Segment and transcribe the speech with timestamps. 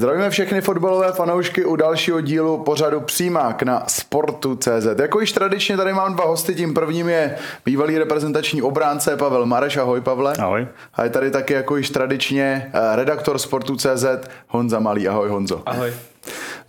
[0.00, 5.00] Zdravíme všechny fotbalové fanoušky u dalšího dílu pořadu Přímák na Sportu.cz.
[5.00, 9.76] Jako již tradičně tady mám dva hosty, tím prvním je bývalý reprezentační obránce Pavel Mareš.
[9.76, 10.32] Ahoj Pavle.
[10.38, 10.66] Ahoj.
[10.94, 14.04] A je tady taky jako již tradičně eh, redaktor Sportu.cz
[14.48, 15.08] Honza Malý.
[15.08, 15.62] Ahoj Honzo.
[15.66, 15.92] Ahoj.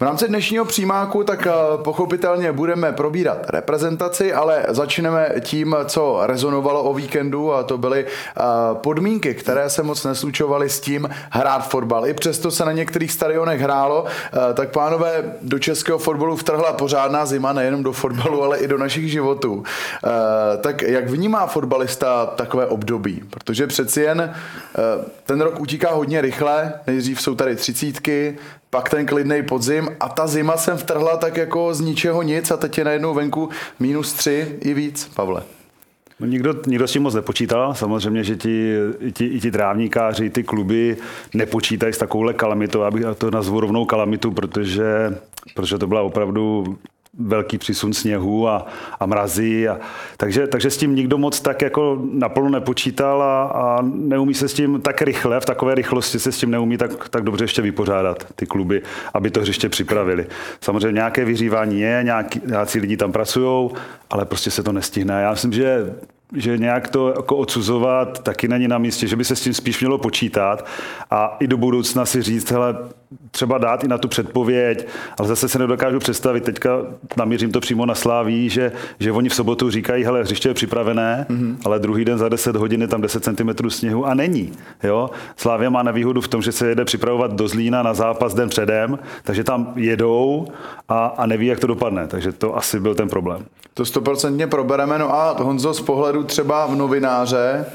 [0.02, 1.52] V rámci dnešního přímáku tak eh,
[1.84, 8.42] pochopitelně budeme probírat reprezentaci, ale začneme tím, co rezonovalo o víkendu a to byly eh,
[8.74, 12.08] podmínky, které se moc neslučovaly s tím hrát fotbal.
[12.08, 17.26] I přesto se na některých stadionech hrálo, eh, tak pánové do českého fotbalu vtrhla pořádná
[17.26, 19.64] zima, nejenom do fotbalu, ale i do našich životů.
[20.62, 23.24] Tak jak vnímá fotbalista takové období?
[23.30, 24.34] Protože přeci jen
[25.26, 28.38] ten rok utíká hodně rychle, nejdřív jsou tady třicítky,
[28.72, 32.58] pak ten klidný podzim a ta zima jsem vtrhla tak jako z ničeho nic a
[32.58, 35.44] teď je najednou venku minus tři i víc, Pavle.
[36.20, 37.74] No nikdo, nikdo s tím moc nepočítal.
[37.74, 38.76] Samozřejmě, že ti,
[39.14, 40.98] ti, i ti trávníkáři, ty kluby
[41.34, 42.82] nepočítají s takovouhle kalamitou.
[42.82, 45.18] Abych to nazvu rovnou kalamitu, protože,
[45.56, 46.78] protože to byla opravdu
[47.20, 48.66] velký přísun sněhu a,
[49.00, 49.68] a mrazí.
[49.68, 49.80] A,
[50.18, 54.54] takže, takže s tím nikdo moc tak jako naplno nepočítal a, a neumí se s
[54.54, 58.28] tím tak rychle, v takové rychlosti se s tím neumí tak, tak dobře ještě vypořádat
[58.36, 58.82] ty kluby,
[59.14, 60.28] aby to hřiště připravili.
[60.62, 63.70] Samozřejmě nějaké vyřívání je, nějaký, nějaký lidi tam pracují,
[64.10, 65.22] ale prostě se to nestihne.
[65.22, 65.96] Já myslím, že
[66.36, 69.80] že nějak to jako odsuzovat taky není na místě, že by se s tím spíš
[69.80, 70.66] mělo počítat
[71.10, 72.76] a i do budoucna si říct, hele,
[73.32, 74.88] třeba dát i na tu předpověď,
[75.18, 76.70] ale zase se nedokážu představit, teďka
[77.18, 81.26] namířím to přímo na Sláví, že, že oni v sobotu říkají, hele, hřiště je připravené,
[81.30, 81.56] mm-hmm.
[81.66, 84.52] ale druhý den za 10 hodin je tam 10 cm sněhu a není.
[84.84, 85.10] Jo?
[85.38, 89.00] Slávě má nevýhodu v tom, že se jede připravovat do Zlína na zápas den předem,
[89.24, 90.48] takže tam jedou
[90.90, 93.46] a, a neví, jak to dopadne, takže to asi byl ten problém.
[93.74, 97.66] To stoprocentně probereme, no a Honzo z pohledu třeba v novináře,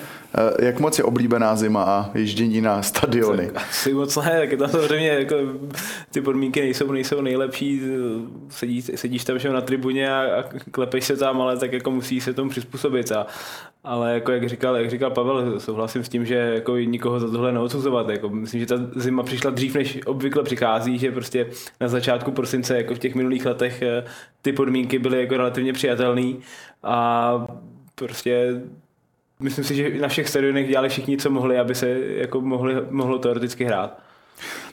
[0.62, 3.50] jak moc je oblíbená zima a ježdění na stadiony?
[3.54, 5.34] Asi moc ne, tak tam samozřejmě jako,
[6.10, 7.82] ty podmínky nejsou, nejsou nejlepší,
[8.48, 12.34] sedíš, sedíš tam na tribuně a, a klepeš se tam, ale tak jako musí se
[12.34, 13.26] tomu přizpůsobit a,
[13.84, 17.52] ale jako jak říkal, jak říkal Pavel, souhlasím s tím, že jako nikoho za tohle
[17.52, 18.08] neodsuzovat.
[18.08, 21.46] Jako myslím, že ta zima přišla dřív, než obvykle přichází, že prostě
[21.80, 24.04] na začátku prosince, jako v těch minulých letech, eh,
[24.42, 26.32] ty podmínky byly jako relativně přijatelné
[26.82, 27.46] a
[27.94, 28.60] prostě
[29.40, 33.18] myslím si, že na všech stadionech dělali všichni, co mohli, aby se jako mohli, mohlo
[33.18, 33.98] teoreticky hrát.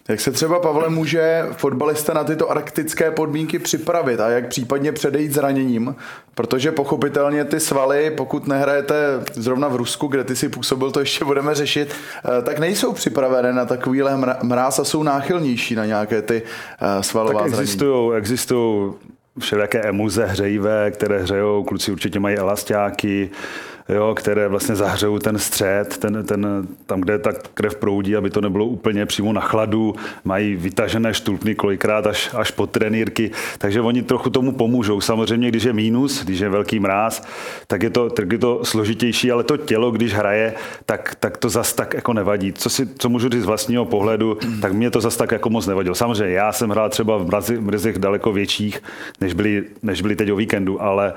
[0.07, 5.34] Jak se třeba, Pavle, může fotbalista na tyto arktické podmínky připravit a jak případně předejít
[5.34, 5.96] zraněním?
[6.35, 8.96] Protože pochopitelně ty svaly, pokud nehrajete
[9.34, 11.96] zrovna v Rusku, kde ty si působil, to ještě budeme řešit,
[12.40, 16.41] eh, tak nejsou připravené na takovýhle mráz a jsou náchylnější na nějaké ty
[16.81, 18.94] eh, svalová tak existují, existují
[19.40, 23.29] všelijaké emuze hřejivé, které hřejou, kluci určitě mají elastáky,
[23.90, 28.42] jo, které vlastně zahřejou ten střed, ten, ten, tam, kde ta krev proudí, aby to
[28.42, 34.02] nebylo úplně přímo na chladu, mají vytažené štulpny kolikrát až, až pod trenýrky, takže oni
[34.04, 35.02] trochu tomu pomůžou.
[35.02, 37.28] Samozřejmě, když je mínus, když je velký mráz,
[37.68, 40.54] tak je to, tak je to složitější, ale to tělo, když hraje,
[40.86, 42.54] tak, tak to zas tak jako nevadí.
[42.54, 45.68] Co, si, co můžu říct z vlastního pohledu, tak mě to zas tak jako moc
[45.68, 45.96] nevadilo.
[45.96, 47.28] Samozřejmě já jsem hrál třeba v
[47.60, 48.82] mrazích daleko větších,
[49.22, 51.14] než byli, než byli teď o víkendu, ale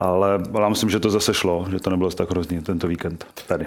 [0.00, 3.66] ale já myslím, že to zase šlo, že to nebylo tak hrozný tento víkend tady.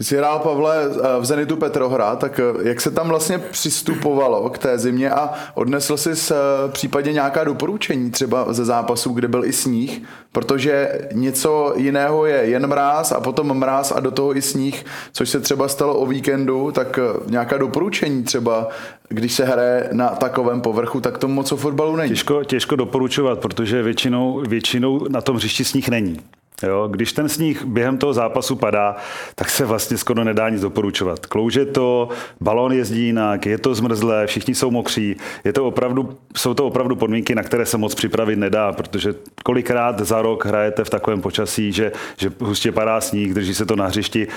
[0.00, 0.88] Ty jsi hrál, Pavle,
[1.20, 5.96] v Zenitu Petrohra, tak eh, jak se tam vlastně přistupovalo k té zimě a odnesl
[5.96, 10.02] jsi s eh, případně nějaká doporučení třeba ze zápasů, kde byl i sníh,
[10.32, 15.30] protože něco jiného je jen mráz a potom mráz a do toho i sníh, což
[15.30, 18.68] se třeba stalo o víkendu, tak eh, nějaká doporučení třeba,
[19.08, 22.10] když se hraje na takovém povrchu, tak to moc o fotbalu není.
[22.10, 26.20] Těžko, těžko doporučovat, protože většinou, většinou na tom hřišti sníh není.
[26.62, 28.96] Jo, když ten sníh během toho zápasu padá,
[29.34, 31.26] tak se vlastně skoro nedá nic doporučovat.
[31.26, 32.08] Klouže to,
[32.40, 35.16] balón jezdí jinak, je to zmrzlé, všichni jsou mokří.
[35.44, 39.14] Je to opravdu, jsou to opravdu podmínky, na které se moc připravit nedá, protože
[39.44, 43.76] kolikrát za rok hrajete v takovém počasí, že, že hustě padá sníh, drží se to
[43.76, 44.28] na hřišti,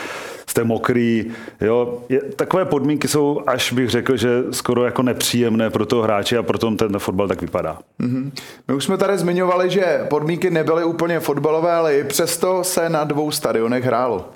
[0.48, 1.26] jste mokrý.
[1.62, 2.02] Jo.
[2.10, 6.44] Je, takové podmínky jsou, až bych řekl, že skoro jako nepříjemné pro toho hráče a
[6.44, 7.78] proto ten fotbal tak vypadá.
[8.02, 8.32] Mm-hmm.
[8.68, 13.04] My už jsme tady zmiňovali, že podmínky nebyly úplně fotbalové, ale i přesto se na
[13.04, 14.30] dvou stadionech hrálo.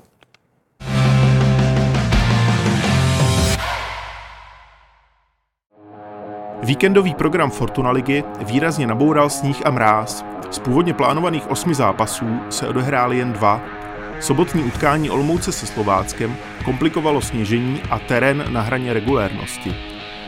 [6.63, 10.25] Víkendový program Fortuna ligy výrazně naboural sníh a mráz.
[10.51, 13.61] Z původně plánovaných osmi zápasů se odehrály jen dva.
[14.19, 19.75] Sobotní utkání Olmouce se Slováckem komplikovalo sněžení a terén na hraně regulérnosti.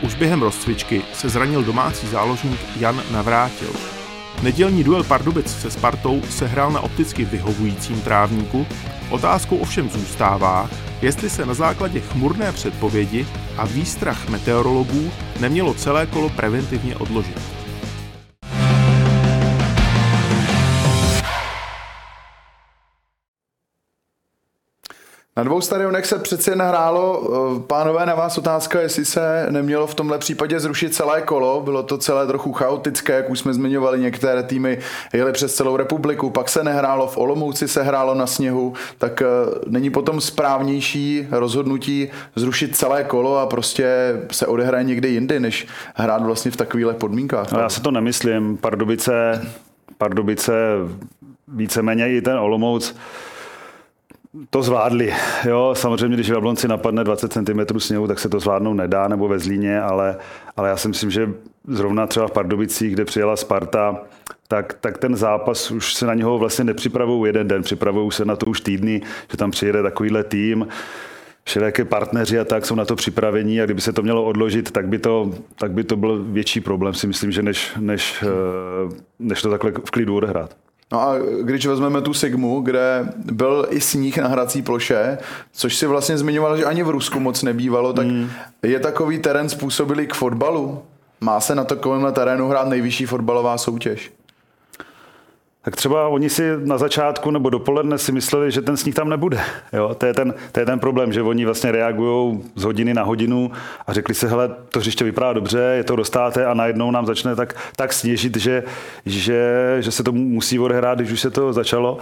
[0.02, 3.99] Už během rozcvičky se zranil domácí záložník Jan Navrátil.
[4.42, 8.66] Nedělní duel Pardubic se Spartou se hrál na opticky vyhovujícím trávníku.
[9.10, 10.70] Otázkou ovšem zůstává,
[11.02, 13.26] jestli se na základě chmurné předpovědi
[13.56, 15.10] a výstrach meteorologů
[15.40, 17.59] nemělo celé kolo preventivně odložit.
[25.36, 27.30] Na dvou stadionech se přeci jen hrálo.
[27.56, 31.60] Eh, pánové, na vás otázka, jestli se nemělo v tomhle případě zrušit celé kolo.
[31.60, 34.78] Bylo to celé trochu chaotické, jak už jsme zmiňovali, některé týmy
[35.12, 39.26] jeli přes celou republiku, pak se nehrálo, v Olomouci se hrálo na sněhu, tak eh,
[39.66, 46.22] není potom správnější rozhodnutí zrušit celé kolo a prostě se odehraje někde jindy, než hrát
[46.22, 47.48] vlastně v takovýchhle podmínkách.
[47.52, 48.56] Já se to nemyslím.
[48.56, 49.46] Pardubice,
[49.98, 50.52] Pardubice
[51.48, 52.94] víceméně i ten Olomouc
[54.50, 55.14] to zvládli.
[55.48, 59.28] Jo, samozřejmě, když v Jablonci napadne 20 cm sněhu, tak se to zvládnout nedá, nebo
[59.28, 60.16] ve Zlíně, ale,
[60.56, 61.30] ale já si myslím, že
[61.68, 64.02] zrovna třeba v Pardubicích, kde přijela Sparta,
[64.48, 68.36] tak, tak ten zápas už se na něho vlastně nepřipravují jeden den, připravují se na
[68.36, 70.68] to už týdny, že tam přijede takovýhle tým,
[71.44, 74.88] všelijaké partneři a tak jsou na to připravení a kdyby se to mělo odložit, tak
[74.88, 79.42] by to, tak by to byl větší problém, si myslím, že než, než, eh, než
[79.42, 80.56] to takhle v klidu odehrát.
[80.92, 85.18] No a když vezmeme tu Sigmu, kde byl i sníh na hrací ploše,
[85.52, 88.30] což si vlastně zmiňoval, že ani v Rusku moc nebývalo, tak mm.
[88.62, 90.82] je takový terén způsobilý k fotbalu?
[91.20, 94.10] Má se na takovémhle terénu hrát nejvyšší fotbalová soutěž?
[95.62, 99.40] Tak třeba oni si na začátku nebo dopoledne si mysleli, že ten sníh tam nebude.
[99.72, 99.94] Jo?
[99.94, 103.50] To, je ten, to je ten problém, že oni vlastně reagují z hodiny na hodinu
[103.86, 107.36] a řekli si, hele, to hřiště vypadá dobře, je to dostáte a najednou nám začne
[107.36, 108.62] tak, tak sněžit, že,
[109.06, 111.98] že, že se to musí odehrát, když už se to začalo.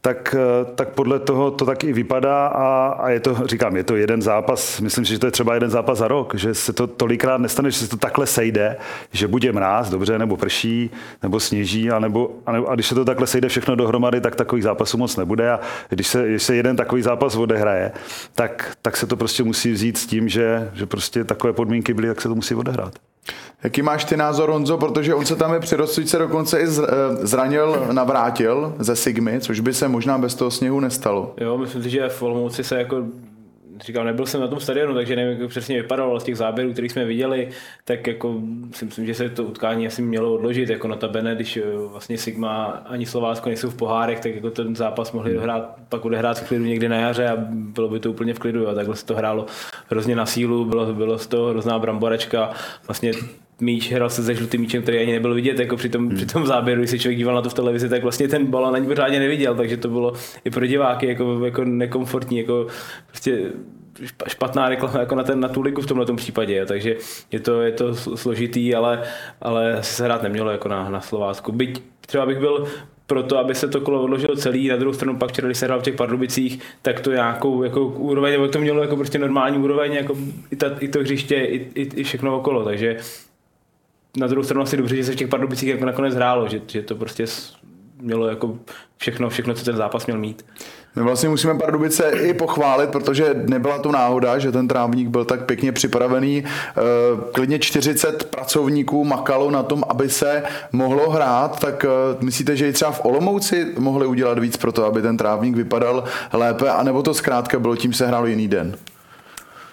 [0.00, 0.36] Tak,
[0.74, 4.22] tak podle toho to tak i vypadá a, a je to, říkám, je to jeden
[4.22, 7.38] zápas, myslím si, že to je třeba jeden zápas za rok, že se to tolikrát
[7.38, 8.76] nestane, že se to takhle sejde,
[9.12, 10.90] že bude mráz, dobře, nebo prší,
[11.22, 14.64] nebo sněží, a, nebo, a, a když se to takhle sejde všechno dohromady, tak takových
[14.64, 17.92] zápasů moc nebude a když se, když se jeden takový zápas odehraje,
[18.34, 22.08] tak, tak se to prostě musí vzít s tím, že, že prostě takové podmínky byly,
[22.08, 22.94] tak se to musí odehrát.
[23.62, 26.86] Jaký máš ty názor, Honzo, protože on se tam je při rozcvičce dokonce i eh,
[27.26, 31.34] zranil, navrátil ze Sigmy, což by se možná bez toho sněhu nestalo.
[31.40, 32.96] Jo, myslím si, že v Olomouci se jako
[33.84, 36.88] říkám, nebyl jsem na tom stadionu, takže nevím, jak přesně vypadalo z těch záběrů, které
[36.88, 37.48] jsme viděli,
[37.84, 38.40] tak jako
[38.72, 42.18] si myslím, že se to utkání asi mělo odložit, jako na tabene, když eh, vlastně
[42.18, 46.48] Sigma ani Slovácko nejsou v pohárech, tak jako ten zápas mohli dohrát, pak odehrát v
[46.48, 49.14] klidu někdy na jaře a bylo by to úplně v klidu a takhle se to
[49.14, 49.46] hrálo
[49.88, 52.50] hrozně na sílu, bylo, bylo z toho hrozná bramboračka,
[52.86, 53.12] vlastně
[53.60, 56.16] míč, hrál se se žlutým míčem, který ani nebyl vidět, jako při tom, hmm.
[56.16, 58.74] při tom záběru, když se člověk díval na to v televizi, tak vlastně ten balon
[58.74, 60.12] ani pořádně neviděl, takže to bylo
[60.44, 62.66] i pro diváky jako, jako nekomfortní, jako
[63.06, 63.50] prostě
[64.28, 66.66] špatná reklama jako na, ten, na tu ligu v tomhle případě, jo.
[66.66, 66.96] takže
[67.32, 69.02] je to, je to složitý, ale,
[69.40, 71.52] ale se hrát nemělo jako na, na Slovácku.
[71.52, 72.66] Byť třeba bych byl
[73.06, 75.80] proto, aby se to kolo odložilo celý, na druhou stranu pak včera, když se hrál
[75.80, 79.92] v těch Pardubicích, tak to nějakou jako úroveň, nebo to mělo jako prostě normální úroveň,
[79.92, 80.16] jako
[80.50, 82.96] i, ta, i to hřiště, i, i, i všechno okolo, takže
[84.16, 86.82] na druhou stranu asi dobře, že se v těch Pardubicích jako nakonec hrálo, že, že
[86.82, 87.26] to prostě
[88.00, 88.58] mělo jako
[88.96, 90.44] všechno, všechno, co ten zápas měl mít.
[90.96, 95.46] My vlastně musíme Pardubice i pochválit, protože nebyla to náhoda, že ten trávník byl tak
[95.46, 96.44] pěkně připravený.
[96.44, 96.80] Eh,
[97.32, 100.42] klidně 40 pracovníků makalo na tom, aby se
[100.72, 104.84] mohlo hrát, tak eh, myslíte, že i třeba v Olomouci mohli udělat víc pro to,
[104.84, 108.76] aby ten trávník vypadal lépe, anebo to zkrátka bylo tím se hrálo jiný den?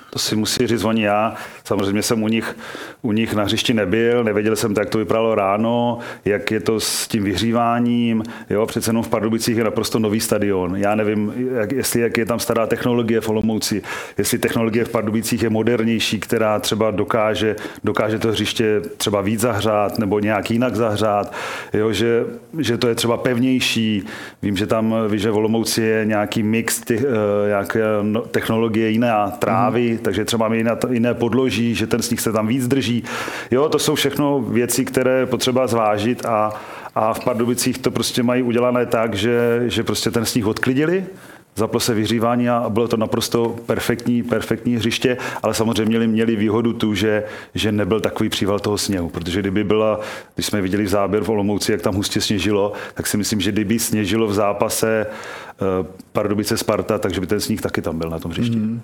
[0.10, 1.36] To si musí říct oni já.
[1.64, 2.56] Samozřejmě jsem u nich,
[3.02, 7.08] u nich na hřišti nebyl, nevěděl jsem, jak to vypadalo ráno, jak je to s
[7.08, 8.24] tím vyhříváním.
[8.50, 10.76] Jo, přece jenom v Pardubicích je naprosto nový stadion.
[10.76, 13.82] Já nevím, jak, jestli jak je tam stará technologie v Olomouci,
[14.18, 20.00] jestli technologie v Pardubicích je modernější, která třeba dokáže, dokáže to hřiště třeba víc zahřát
[20.00, 21.34] nebo nějak jinak zahřát,
[21.74, 22.26] jo, že,
[22.58, 24.06] že to je třeba pevnější.
[24.42, 28.90] Vím, že tam víš, že v Olomouci je nějaký mix těch, eh, nějaké no, technologie
[28.90, 30.58] jiné trávy, mm takže třeba máme
[30.90, 33.04] jiné, podloží, že ten sníh se tam víc drží.
[33.52, 36.54] Jo, to jsou všechno věci, které potřeba zvážit a,
[36.96, 41.06] a v Pardubicích to prostě mají udělané tak, že, že prostě ten sníh odklidili,
[41.56, 46.74] zaplo se vyhřívání a bylo to naprosto perfektní, perfektní hřiště, ale samozřejmě měli, měli výhodu
[46.74, 47.24] tu, že,
[47.56, 50.00] že nebyl takový příval toho sněhu, protože kdyby byla,
[50.36, 53.52] když jsme viděli v záběr v Olomouci, jak tam hustě sněžilo, tak si myslím, že
[53.52, 58.20] kdyby sněžilo v zápase uh, Pardubice Sparta, takže by ten sníh taky tam byl na
[58.20, 58.58] tom hřišti.
[58.58, 58.80] Mm-hmm.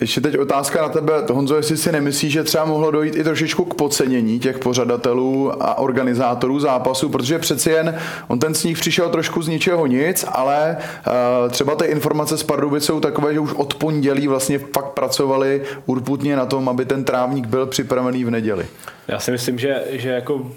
[0.00, 3.64] Ještě teď otázka na tebe, Honzo, jestli si nemyslíš, že třeba mohlo dojít i trošičku
[3.64, 7.98] k podcenění těch pořadatelů a organizátorů zápasu, protože přeci jen
[8.28, 12.84] on ten sníh přišel trošku z ničeho nic, ale uh, třeba ty informace z Pardubic
[12.84, 17.46] jsou takové, že už od pondělí vlastně fakt pracovali urputně na tom, aby ten trávník
[17.46, 18.66] byl připravený v neděli.
[19.08, 20.50] Já si myslím, že, že jako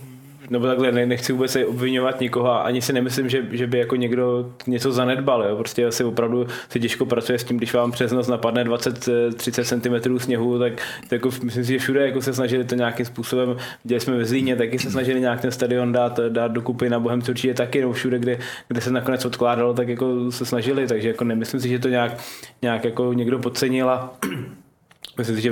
[0.50, 3.96] nebo takhle ne, nechci vůbec obvinovat nikoho a ani si nemyslím, že, že by jako
[3.96, 5.44] někdo něco zanedbal.
[5.44, 5.56] Jo.
[5.56, 10.20] Prostě asi opravdu se těžko pracuje s tím, když vám přes noc napadne 20-30 cm
[10.20, 14.02] sněhu, tak, tak jako, myslím si, že všude jako se snažili to nějakým způsobem, dělali
[14.02, 17.54] jsme ve Zlíně, taky se snažili nějak ten stadion dát, dát dokupy na Bohemce určitě
[17.54, 21.62] taky, nebo všude, kde, kde se nakonec odkládalo, tak jako se snažili, takže jako nemyslím
[21.62, 22.18] si, že to nějak,
[22.62, 24.14] nějak jako někdo podcenil a
[25.18, 25.52] Myslím si, že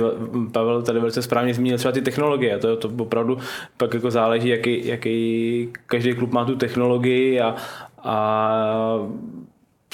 [0.52, 2.58] Pavel tady velice správně zmínil třeba ty technologie.
[2.58, 3.38] To, to opravdu
[3.76, 7.56] pak jako záleží, jaký, jaký každý klub má tu technologii a,
[8.02, 9.08] a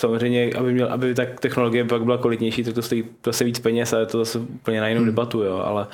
[0.01, 3.93] samozřejmě, aby, měl, aby ta technologie pak byla kvalitnější, tak to stojí zase víc peněz
[3.93, 5.07] a je to zase úplně na jinou hmm.
[5.07, 5.57] debatu, jo.
[5.65, 5.87] ale,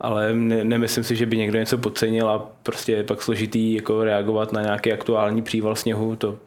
[0.00, 4.04] ale ne, nemyslím si, že by někdo něco podcenil a prostě je pak složitý jako
[4.04, 6.38] reagovat na nějaký aktuální příval sněhu, to,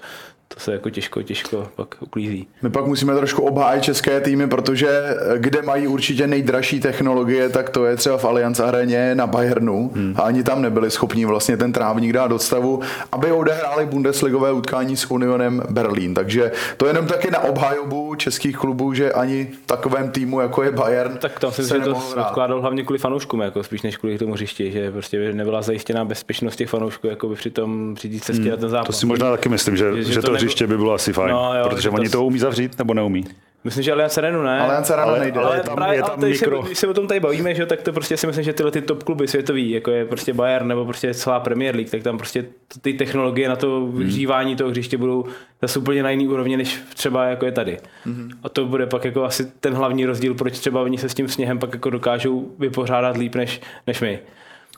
[0.53, 2.47] to se jako těžko, těžko pak uklízí.
[2.61, 7.69] My pak musíme trošku obhájit české týmy, protože eh, kde mají určitě nejdražší technologie, tak
[7.69, 10.13] to je třeba v Allianz Areně na Bayernu hmm.
[10.17, 12.81] a ani tam nebyli schopni vlastně ten trávník dát do stavu,
[13.11, 16.13] aby odehráli Bundesligové utkání s Unionem Berlín.
[16.13, 21.17] Takže to jenom taky na obhajobu českých klubů, že ani takovém týmu, jako je Bayern,
[21.17, 24.71] Tak tam si že to odkládal hlavně kvůli fanouškům, jako spíš než kvůli tomu hřišti,
[24.71, 28.51] že prostě nebyla zajištěná bezpečnost těch fanoušků jako by při tom při cestě hmm.
[28.51, 28.87] na ten zápas.
[28.87, 31.31] To si možná taky myslím, že, že, že to, to hřiště by bylo asi fajn,
[31.31, 32.17] no, jo, protože oni to...
[32.17, 33.25] to umí zavřít nebo neumí.
[33.63, 34.59] Myslím, že Allianz Arenu ne.
[34.59, 35.39] Allianz Arena nejde.
[35.39, 36.61] Ale, ale, tam, právě, je tam ale mikro...
[36.61, 38.71] se, když se o tom tady bavíme, že, tak to prostě si myslím, že tyhle
[38.71, 42.17] ty top kluby světový, jako je prostě Bayern nebo prostě celá Premier League, tak tam
[42.17, 42.45] prostě
[42.81, 43.97] ty technologie na to hmm.
[43.97, 45.25] vyžívání toho hřiště budou
[45.61, 47.77] zase úplně na jiný úrovni, než třeba jako je tady.
[48.05, 48.29] Hmm.
[48.43, 51.27] A to bude pak jako asi ten hlavní rozdíl, proč třeba oni se s tím
[51.27, 54.19] sněhem pak jako dokážou vypořádat líp než, než my.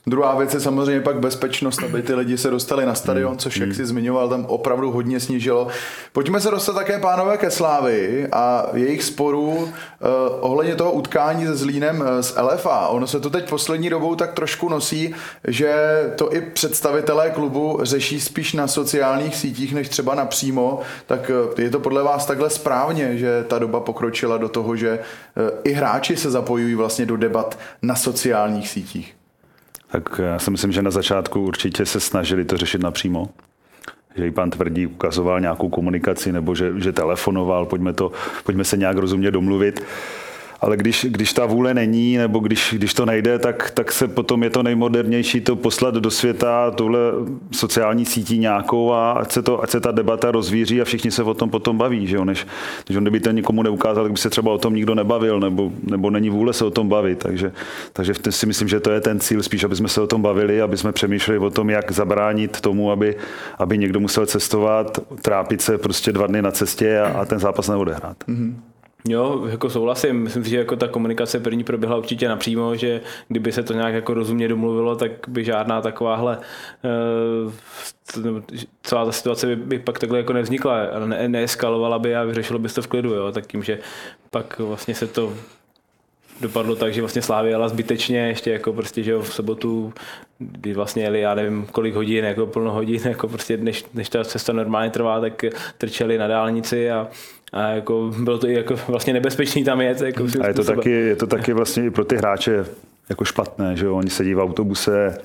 [0.08, 3.38] Druhá věc je samozřejmě pak bezpečnost, aby ty lidi se dostali na stadion, hmm.
[3.38, 3.76] což, jak hmm.
[3.76, 5.68] si zmiňoval, tam opravdu hodně snížilo.
[6.12, 10.08] Pojďme se dostat také, pánové, ke Slávy a jejich sporu eh,
[10.40, 12.88] ohledně toho utkání se Zlínem eh, z LFA.
[12.88, 15.16] Ono se to teď poslední dobou tak trošku nosí,
[15.48, 15.76] že
[16.16, 20.80] to i představitelé klubu řeší spíš na sociálních sítích, než třeba napřímo.
[21.08, 24.90] Tak eh, je to podle vás takhle správně, že ta doba pokročila do toho, že
[24.90, 29.16] eh, i hráči se zapojují vlastně do debat na sociálních sítích?
[29.94, 33.30] Tak já si myslím, že na začátku určitě se snažili to řešit napřímo.
[34.16, 38.12] Že i pan Tvrdí ukazoval nějakou komunikaci nebo že, že telefonoval, pojďme, to,
[38.44, 39.84] pojďme se nějak rozumně domluvit
[40.64, 44.44] ale když, když ta vůle není, nebo když, když to nejde, tak, tak se potom
[44.44, 47.00] je to nejmodernější to poslat do světa, tuhle
[47.52, 51.24] sociální sítí nějakou a ať se, to, ať se ta debata rozvíří a všichni se
[51.24, 52.26] o tom potom baví, že jo?
[52.26, 52.48] Než,
[52.86, 55.72] když on by ten nikomu neukázal, tak by se třeba o tom nikdo nebavil, nebo,
[55.84, 57.20] nebo není vůle se o tom bavit.
[57.20, 57.52] Takže,
[57.94, 60.62] takže si myslím, že to je ten cíl, spíš, aby jsme se o tom bavili,
[60.62, 63.16] aby jsme přemýšleli o tom, jak zabránit tomu, aby,
[63.58, 67.68] aby někdo musel cestovat, trápit se prostě dva dny na cestě a, a ten zápas
[67.68, 68.18] neodehrát.
[68.28, 68.73] Mm-hmm.
[69.08, 70.16] Jo, jako souhlasím.
[70.16, 73.94] Myslím si, že jako ta komunikace první proběhla určitě napřímo, že kdyby se to nějak
[73.94, 77.54] jako rozumně domluvilo, tak by žádná takováhle uh,
[78.84, 82.70] celá ta situace by, by pak takhle jako nevznikla, ne, neeskalovala by a vyřešilo by
[82.70, 83.80] se to v klidu, jo, tak tím, že
[84.30, 85.34] pak vlastně se to
[86.42, 89.94] dopadlo tak, že vlastně Slávy jela zbytečně, ještě jako prostě, že jo, v sobotu,
[90.40, 94.24] kdy vlastně jeli, já nevím, kolik hodin, jako plno hodin, jako prostě, než, než ta
[94.24, 95.46] cesta normálně trvá, tak
[95.78, 97.08] trčeli na dálnici a,
[97.54, 100.02] a jako bylo to i jako vlastně nebezpečný tam jet.
[100.02, 102.66] Jako a je to, taky, je to taky vlastně i pro ty hráče
[103.10, 103.96] jako špatné, že jo?
[103.96, 105.18] oni sedí v autobuse,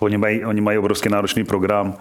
[0.00, 1.94] oni mají, oni mají obrovský náročný program,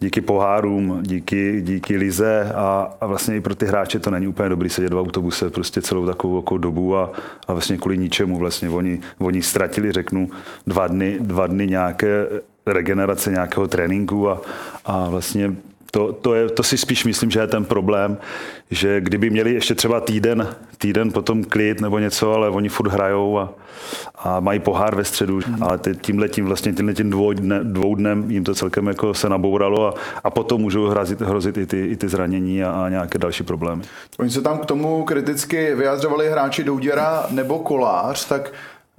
[0.00, 4.48] díky pohárům, díky, díky lize a, a vlastně i pro ty hráče to není úplně
[4.48, 7.12] dobrý sedět v autobuse prostě celou takovou jako dobu a,
[7.48, 10.30] a vlastně kvůli ničemu vlastně oni, oni ztratili, řeknu,
[10.66, 12.26] dva dny, dva dny nějaké
[12.66, 14.40] regenerace nějakého tréninku a,
[14.84, 15.54] a vlastně
[15.94, 18.18] to, to, je, to si spíš myslím, že je ten problém,
[18.70, 20.48] že kdyby měli ještě třeba týden,
[20.78, 23.52] týden potom klid nebo něco, ale oni furt hrajou a,
[24.18, 25.62] a mají pohár ve středu, mm.
[25.62, 29.28] ale tímhle tím vlastně tímhle tím dvou, dne, dvou dnem jim to celkem jako se
[29.28, 33.18] nabouralo a, a potom můžou hrozit, hrozit i, ty, i ty zranění a, a nějaké
[33.18, 33.82] další problémy.
[34.18, 38.52] Oni se tam k tomu kriticky vyjádřovali hráči Douděra nebo Kolář, tak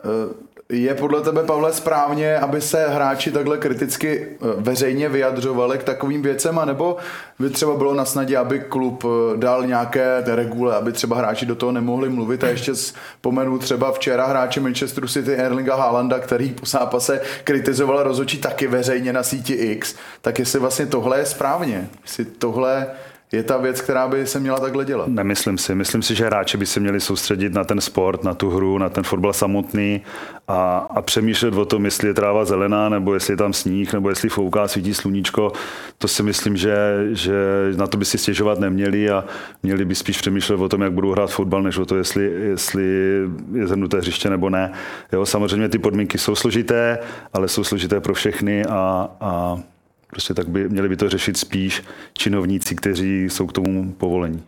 [0.04, 5.84] eh, je podle tebe, Pavle, správně, aby se hráči takhle kriticky eh, veřejně vyjadřovali k
[5.84, 6.98] takovým věcem, anebo
[7.40, 11.56] by třeba bylo na snadě, aby klub eh, dal nějaké regule, aby třeba hráči do
[11.56, 12.44] toho nemohli mluvit?
[12.44, 18.38] A ještě vzpomenu třeba včera hráče Manchesteru City Erlinga Haalanda, který po zápase kritizoval rozhodčí
[18.38, 22.88] taky veřejně na síti X, tak jestli vlastně tohle je správně, jestli tohle
[23.32, 25.08] je ta věc, která by se měla takhle dělat?
[25.08, 25.76] Nemyslím si.
[25.76, 28.90] Myslím si, že hráči by se měli soustředit na ten sport, na tu hru, na
[28.90, 30.02] ten fotbal samotný
[30.48, 34.10] a, a přemýšlet o tom, jestli je tráva zelená, nebo jestli je tam sníh, nebo
[34.10, 35.52] jestli fouká, svítí sluníčko.
[35.98, 36.76] To si myslím, že,
[37.12, 37.34] že
[37.76, 39.26] na to by si stěžovat neměli a
[39.64, 42.84] měli by spíš přemýšlet o tom, jak budou hrát fotbal, než o to, jestli, jestli
[43.54, 44.72] je zemnuté hřiště nebo ne.
[45.14, 47.00] Jo, samozřejmě ty podmínky jsou složité,
[47.34, 49.60] ale jsou složité pro všechny a, a
[50.16, 54.44] Prostě tak by měli by to řešit spíš činovníci, kteří jsou k tomu povolení.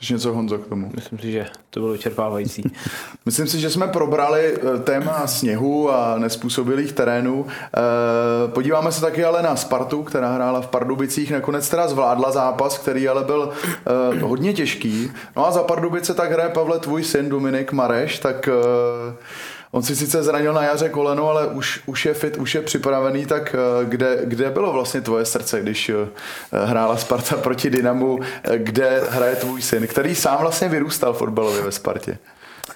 [0.00, 0.90] Ještě něco Honzo k tomu.
[0.94, 2.62] Myslím si, že to bylo vyčerpávající.
[3.26, 7.46] Myslím si, že jsme probrali eh, téma sněhu a nespůsobilých terénů.
[7.46, 11.30] Eh, podíváme se taky ale na Spartu, která hrála v Pardubicích.
[11.30, 15.10] Nakonec teda zvládla zápas, který ale byl eh, hodně těžký.
[15.36, 18.48] No a za Pardubice tak hraje Pavle tvůj syn Dominik Mareš, tak
[19.76, 23.26] On si sice zranil na jaře koleno, ale už, už je fit, už je připravený,
[23.26, 25.94] tak eh, kde, kde bylo vlastně tvoje srdce, když eh,
[26.66, 31.72] hrála Sparta proti Dynamu, eh, kde hraje tvůj syn, který sám vlastně vyrůstal fotbalově ve
[31.72, 32.18] Spartě?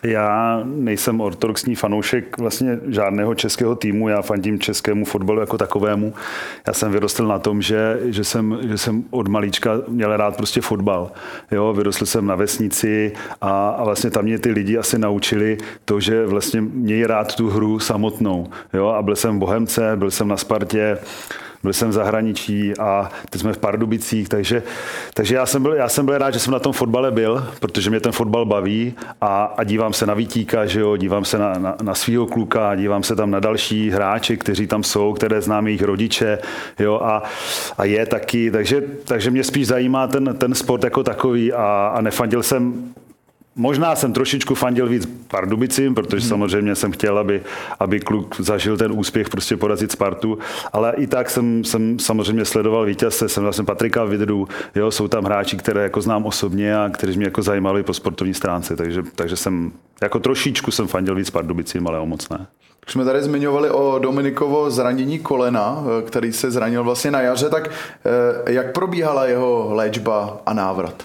[0.02, 6.14] Já nejsem ortodoxní fanoušek vlastně žádného českého týmu, já fandím českému fotbalu jako takovému.
[6.66, 10.60] Já jsem vyrostl na tom, že, že, jsem, že jsem od malíčka měl rád prostě
[10.60, 11.12] fotbal.
[11.50, 16.00] Jo, vyrostl jsem na vesnici a, a vlastně tam mě ty lidi asi naučili to,
[16.00, 18.46] že vlastně mějí rád tu hru samotnou.
[18.72, 20.98] Jo, a byl jsem v Bohemce, byl jsem na Spartě,
[21.62, 24.62] byl jsem v zahraničí a teď jsme v Pardubicích, takže,
[25.14, 27.90] takže já, jsem byl, já jsem byl rád, že jsem na tom fotbale byl, protože
[27.90, 31.52] mě ten fotbal baví a, a dívám se na Vítíka, že jo, dívám se na,
[31.58, 35.66] na, na svého kluka, dívám se tam na další hráče, kteří tam jsou, které znám
[35.66, 36.38] jejich rodiče,
[36.78, 37.22] jo, a,
[37.78, 42.00] a je taky, takže, takže mě spíš zajímá ten, ten sport jako takový a, a
[42.00, 42.92] nefandil jsem
[43.56, 46.28] Možná jsem trošičku fandil víc Pardubicím, protože hmm.
[46.28, 47.42] samozřejmě jsem chtěl, aby,
[47.78, 50.38] aby kluk zažil ten úspěch, prostě porazit Spartu,
[50.72, 55.24] ale i tak jsem, jsem samozřejmě sledoval vítězce, jsem vlastně Patrika Vidru, jo, jsou tam
[55.24, 59.36] hráči, které jako znám osobně a kteří mě jako zajímali po sportovní stránce, takže, takže
[59.36, 62.46] jsem jako trošičku jsem fandil víc Pardubicím, ale o moc ne.
[62.84, 67.68] Když jsme tady zmiňovali o Dominikovo zranění kolena, který se zranil vlastně na jaře, tak
[67.68, 71.04] eh, jak probíhala jeho léčba a návrat?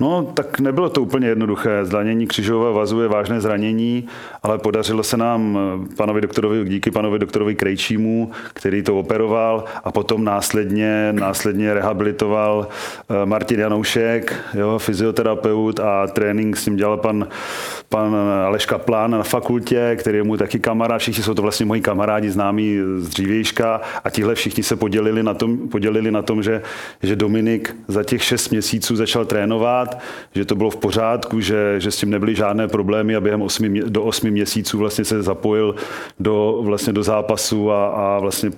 [0.00, 1.84] No, tak nebylo to úplně jednoduché.
[1.84, 4.06] Zranění křižového vazu je vážné zranění,
[4.42, 9.92] ale podařilo se nám eh, panovi doktorovi, díky panovi doktorovi Krejčímu, který to operoval a
[9.92, 17.28] potom následně, následně rehabilitoval eh, Martin Janoušek, jo, fyzioterapeut a trénink s ním dělal pan,
[17.88, 18.16] pan
[18.46, 22.30] Aleš Kaplan na fakultě, který je mu taky kamarád, všichni jsou to vlastně moji kamarádi
[22.30, 23.80] známí z dřívějška.
[24.04, 26.62] A tihle všichni se podělili na tom, podělili na tom že,
[27.02, 29.85] že Dominik za těch šest měsíců začal trénovat,
[30.34, 33.80] že to bylo v pořádku, že, že s tím nebyly žádné problémy a během osmi,
[33.80, 35.74] do osmi měsíců vlastně se zapojil
[36.20, 38.50] do, vlastně do zápasu a, a vlastně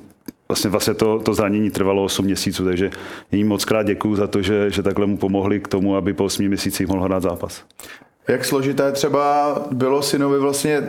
[0.49, 2.91] vlastně, vlastně to, to zranění trvalo 8 měsíců, takže
[3.33, 6.25] jim moc krát děkuju za to, že, že takhle mu pomohli k tomu, aby po
[6.25, 7.65] 8 měsících mohl hrát zápas.
[8.29, 10.89] Jak složité třeba bylo synovi vlastně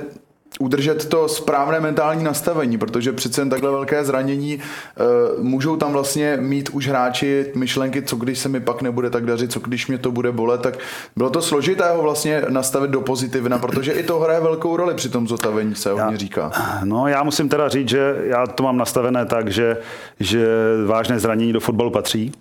[0.59, 6.37] udržet to správné mentální nastavení, protože přece jen takhle velké zranění uh, můžou tam vlastně
[6.41, 9.97] mít už hráči myšlenky, co když se mi pak nebude tak dařit, co když mě
[9.97, 10.77] to bude bolet, tak
[11.15, 15.09] bylo to složité ho vlastně nastavit do pozitivna, protože i to hraje velkou roli při
[15.09, 16.51] tom zotavení, se hodně říká.
[16.83, 19.77] No já musím teda říct, že já to mám nastavené tak, že,
[20.19, 20.47] že
[20.85, 22.31] vážné zranění do fotbalu patří,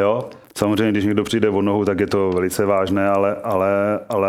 [0.00, 4.28] jo, Samozřejmě, když někdo přijde o nohu, tak je to velice vážné, ale, ale, ale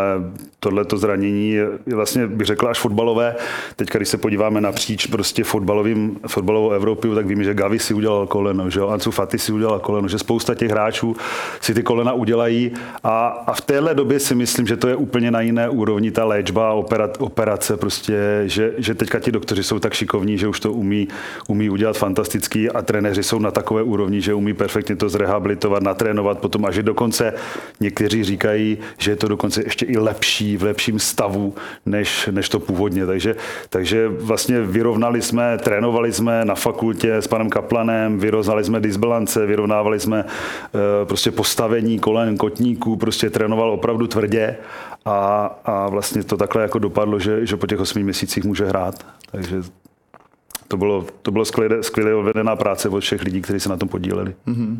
[0.60, 3.36] tohleto zranění je vlastně, bych řekl, až fotbalové.
[3.76, 8.26] Teď, když se podíváme napříč prostě fotbalovým, fotbalovou Evropu, tak víme, že Gavi si udělal
[8.26, 8.88] koleno, že jo?
[8.88, 11.16] Ansu Fati si udělal koleno, že spousta těch hráčů
[11.60, 15.30] si ty kolena udělají a, a v téhle době si myslím, že to je úplně
[15.30, 16.72] na jiné úrovni ta léčba,
[17.18, 21.08] operace, prostě, že, že teďka ti doktoři jsou tak šikovní, že už to umí,
[21.48, 26.13] umí udělat fantastický a trenéři jsou na takové úrovni, že umí perfektně to zrehabilitovat, natrénovat
[26.14, 27.34] trénovat potom a že dokonce
[27.80, 31.54] někteří říkají, že je to dokonce ještě i lepší, v lepším stavu,
[31.86, 33.06] než, než to původně.
[33.06, 33.36] Takže,
[33.68, 40.00] takže vlastně vyrovnali jsme, trénovali jsme na fakultě s panem Kaplanem, vyrovnali jsme disbalance, vyrovnávali
[40.00, 44.56] jsme eh, prostě postavení kolen, kotníků, prostě trénoval opravdu tvrdě
[45.04, 48.94] a, a vlastně to takhle jako dopadlo, že, že po těch osmi měsících může hrát.
[49.30, 49.62] Takže
[50.68, 53.88] to bylo, to bylo skvěle, skvěle odvedená práce od všech lidí, kteří se na tom
[53.88, 54.34] podíleli.
[54.46, 54.78] Mm-hmm.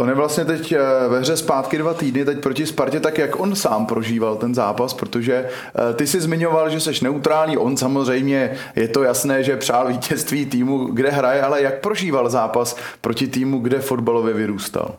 [0.00, 3.40] On je vlastně teď eh, ve hře zpátky dva týdny, teď proti Spartě, tak jak
[3.40, 8.52] on sám prožíval ten zápas, protože eh, ty si zmiňoval, že seš neutrální, on samozřejmě,
[8.76, 13.58] je to jasné, že přál vítězství týmu, kde hraje, ale jak prožíval zápas proti týmu,
[13.58, 14.94] kde fotbalově vyrůstal?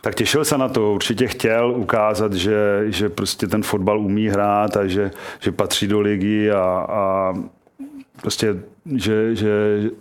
[0.00, 4.76] Tak těšil se na to, určitě chtěl ukázat, že, že prostě ten fotbal umí hrát
[4.76, 7.34] a že, že patří do ligy a, a
[8.20, 8.56] prostě,
[8.96, 9.50] že, že,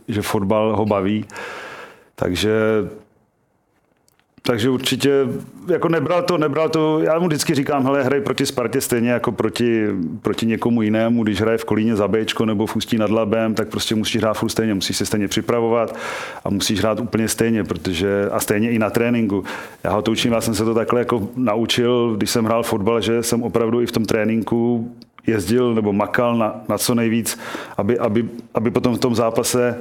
[0.07, 1.25] že fotbal ho baví.
[2.15, 2.51] Takže
[4.47, 5.11] takže určitě
[5.67, 9.31] jako nebral to, nebral to, já mu vždycky říkám, hele, hraj proti Spartě stejně jako
[9.31, 9.87] proti,
[10.21, 13.67] proti někomu jinému, když hraje v Kolíně za Bčko nebo v Ústí nad Labem, tak
[13.67, 15.95] prostě musíš hrát furt stejně, musíš se stejně připravovat
[16.45, 19.43] a musíš hrát úplně stejně, protože a stejně i na tréninku.
[19.83, 23.01] Já ho to učím, já jsem se to takhle jako naučil, když jsem hrál fotbal,
[23.01, 24.91] že jsem opravdu i v tom tréninku
[25.27, 27.39] jezdil nebo makal na, na co nejvíc,
[27.77, 29.75] aby, aby, aby potom v tom zápase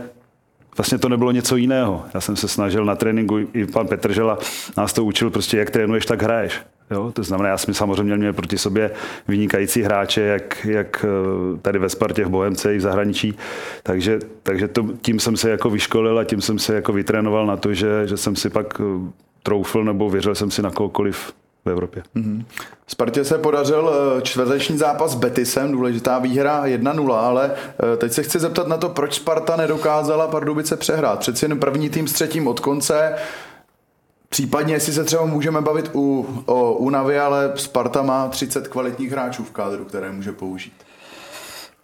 [0.76, 2.04] vlastně to nebylo něco jiného.
[2.14, 4.38] Já jsem se snažil na tréninku, i pan Petržela
[4.76, 6.60] nás to učil, prostě jak trénuješ, tak hraješ.
[6.90, 7.12] Jo?
[7.12, 8.90] To znamená, já jsem samozřejmě měl proti sobě
[9.28, 13.36] vynikající hráče, jak, jak eh, tady ve Spartě, v Bohemce i v zahraničí.
[13.82, 17.56] Takže, takže to, tím jsem se jako vyškolil a tím jsem se jako vytrénoval na
[17.56, 19.12] to, že, že jsem si pak eh,
[19.42, 21.32] troufl nebo věřil jsem si na kohokoliv
[21.66, 22.02] v Evropě.
[22.16, 22.44] Mm-hmm.
[22.86, 27.50] Spartě se podařil eh, čtvrteční zápas s Betisem, důležitá výhra 1-0, ale
[27.92, 31.18] eh, teď se chci zeptat na to, proč Sparta nedokázala Pardubice přehrát.
[31.18, 33.14] Přeci jen první tým s třetím od konce,
[34.28, 39.44] Případně, jestli se třeba můžeme bavit u, o Unavy, ale Sparta má 30 kvalitních hráčů
[39.44, 40.85] v kádru, které může použít.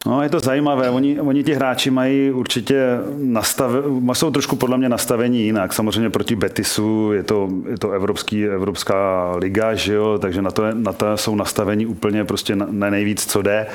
[0.06, 0.90] No, je to zajímavé.
[0.90, 3.70] Oni, oni ti hráči mají určitě nastav,
[4.12, 5.72] jsou trošku podle mě nastavení jinak.
[5.72, 10.18] Samozřejmě proti Betisu je to, je to evropský, evropská liga, že jo?
[10.18, 13.66] takže na to, na to jsou nastavení úplně prostě na, na nejvíc, co jde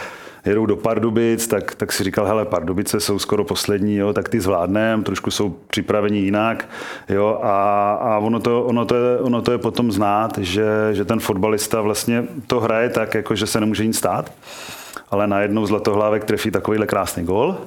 [0.45, 4.39] jedou do Pardubic, tak, tak si říkal, hele, Pardubice jsou skoro poslední, jo, tak ty
[4.39, 6.69] zvládneme, trošku jsou připraveni jinak,
[7.09, 11.05] jo, a, a ono, to, ono, to je, ono to je potom znát, že, že
[11.05, 14.31] ten fotbalista vlastně to hraje tak, jako že se nemůže nic stát,
[15.09, 17.57] ale najednou Zlatohlávek trefí takovýhle krásný gol,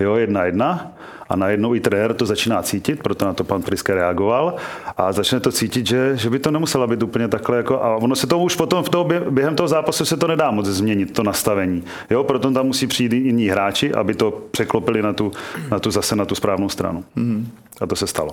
[0.00, 0.92] jo, jedna jedna,
[1.28, 4.54] a najednou i trenér to začíná cítit, proto na to pan Priske reagoval
[4.96, 8.16] a začne to cítit, že, že by to nemusela být úplně takhle jako, a ono
[8.16, 11.22] se to už potom v toho, během toho zápasu se to nedá moc změnit, to
[11.22, 11.84] nastavení.
[12.10, 15.32] Jo, proto tam musí přijít jiní hráči, aby to překlopili na tu,
[15.70, 17.04] na tu zase na tu správnou stranu.
[17.16, 17.44] Mm-hmm.
[17.80, 18.30] A to se stalo.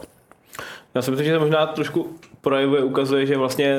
[0.96, 3.78] Já si myslím, že to možná trošku projevuje, ukazuje, že vlastně,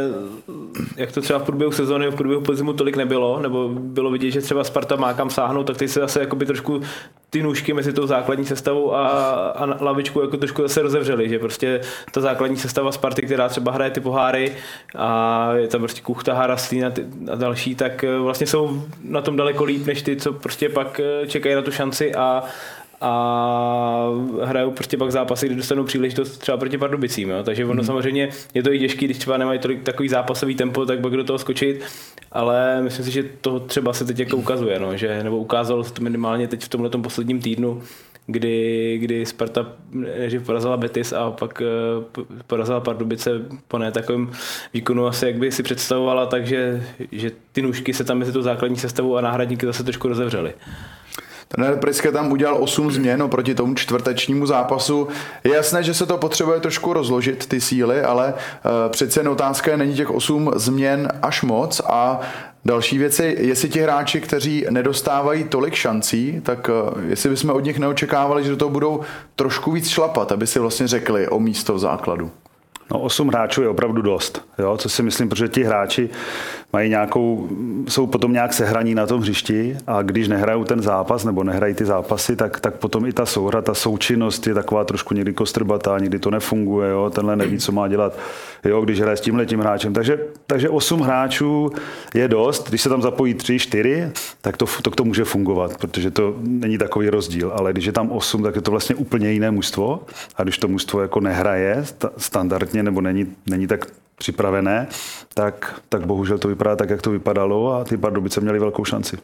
[0.97, 4.41] jak to třeba v průběhu sezóny, v průběhu podzimu tolik nebylo, nebo bylo vidět, že
[4.41, 6.81] třeba Sparta má kam sáhnout, tak teď se zase jakoby trošku
[7.31, 9.09] ty nůžky mezi tou základní sestavou a,
[9.51, 13.91] a lavičku jako trošku zase rozevřely, že prostě ta základní sestava Sparty, která třeba hraje
[13.91, 14.53] ty poháry
[14.97, 16.93] a je tam prostě Kuchta, Harastlín a,
[17.33, 21.55] a další, tak vlastně jsou na tom daleko líp, než ty, co prostě pak čekají
[21.55, 22.43] na tu šanci a
[23.01, 24.09] a
[24.43, 27.31] hrajou prostě pak zápasy, kdy dostanou příležitost třeba proti Pardubicím.
[27.31, 27.43] Jo?
[27.43, 27.85] Takže ono hmm.
[27.85, 31.25] samozřejmě je to i těžké, když třeba nemají tolik takový zápasový tempo, tak pak do
[31.25, 31.85] toho skočit,
[32.33, 34.97] ale myslím si, že to třeba se teď jako ukazuje, no?
[34.97, 37.83] že, nebo ukázalo se to minimálně teď v tomhle posledním týdnu,
[38.27, 43.31] kdy, kdy Sparta nejdřív porazila Betis a pak eh, porazila Pardubice
[43.69, 44.31] po ne takovém
[44.75, 48.77] výkonu asi, jak by si představovala, takže že ty nůžky se tam mezi tou základní
[48.77, 50.55] sestavou a náhradníky zase trošku rozevřely.
[51.49, 55.09] Trenér Priske tam udělal 8 změn oproti tomu čtvrtečnímu zápasu.
[55.45, 59.71] Je jasné, že se to potřebuje trošku rozložit, ty síly, ale uh, přece jen otázka
[59.71, 62.21] je, není těch 8 změn až moc a
[62.65, 67.79] Další věci, jestli ti hráči, kteří nedostávají tolik šancí, tak uh, jestli bychom od nich
[67.79, 69.01] neočekávali, že toho budou
[69.37, 72.31] trošku víc šlapat, aby si vlastně řekli o místo v základu.
[72.91, 76.11] No, osm hráčů je opravdu dost, jo, co si myslím, protože ti hráči
[76.73, 77.49] mají nějakou,
[77.89, 81.85] jsou potom nějak sehraní na tom hřišti a když nehrajou ten zápas nebo nehrají ty
[81.85, 86.19] zápasy, tak, tak potom i ta souhra, ta součinnost je taková trošku někdy kostrbatá, někdy
[86.19, 88.19] to nefunguje, jo, tenhle neví, co má dělat,
[88.65, 89.93] jo, když hraje s tímhle tím hráčem.
[89.93, 91.73] Takže, takže osm hráčů
[92.15, 94.09] je dost, když se tam zapojí tři, čtyři,
[94.41, 98.11] tak to, to, to může fungovat, protože to není takový rozdíl, ale když je tam
[98.11, 100.01] osm, tak je to vlastně úplně jiné mužstvo
[100.37, 101.85] a když to mužstvo jako nehraje
[102.17, 103.87] standardně nebo není, není tak
[104.19, 104.87] připravené,
[105.35, 109.19] tak, tak bohužel to vypadá tak, jak to vypadalo a ty Pardubice měly velkou šanci.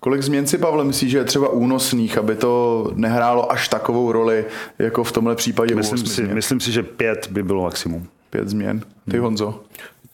[0.00, 4.44] Kolik změn si, Pavle, myslíš, že je třeba únosných, aby to nehrálo až takovou roli,
[4.78, 5.74] jako v tomhle případě?
[5.74, 8.06] Myslím si, myslím si, že pět by bylo maximum.
[8.30, 8.80] Pět změn.
[8.80, 9.24] Ty, hmm.
[9.24, 9.60] Honzo?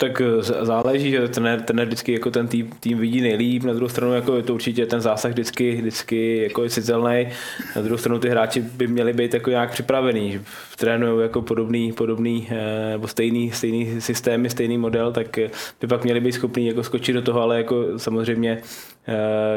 [0.00, 3.88] Tak eh, záleží, že ten, ten vždycky jako ten tým, tým vidí nejlíp, na druhou
[3.88, 7.28] stranu jako je to určitě ten zásah vždycky, vždycky jako je citelný,
[7.76, 10.40] na druhou stranu ty hráči by měli být jako nějak připravený,
[10.76, 16.04] trénují jako podobný, podobný eh, nebo stejný, stejný systémy, stejný model, tak eh, by pak
[16.04, 18.62] měli být schopní jako skočit do toho, ale jako samozřejmě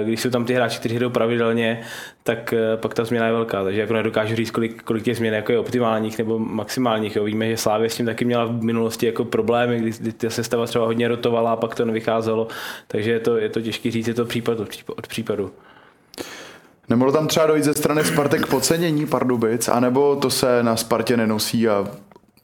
[0.03, 1.81] když jsou tam ty hráči, kteří jdou pravidelně,
[2.23, 5.51] tak pak ta změna je velká, takže jako nedokážu říct, kolik, kolik těch změn jako
[5.51, 7.15] je optimálních nebo maximálních.
[7.15, 7.23] Jo.
[7.23, 10.85] Víme, že Slávě s tím taky měla v minulosti jako problémy, kdy, ta sestava třeba
[10.85, 12.47] hodně rotovala a pak to nevycházelo,
[12.87, 14.57] takže je to, je to těžké říct, je to případ
[14.95, 15.51] od případu.
[16.89, 21.17] Nemohlo tam třeba dojít ze strany Spartek k podcenění Pardubic, anebo to se na Spartě
[21.17, 21.87] nenosí a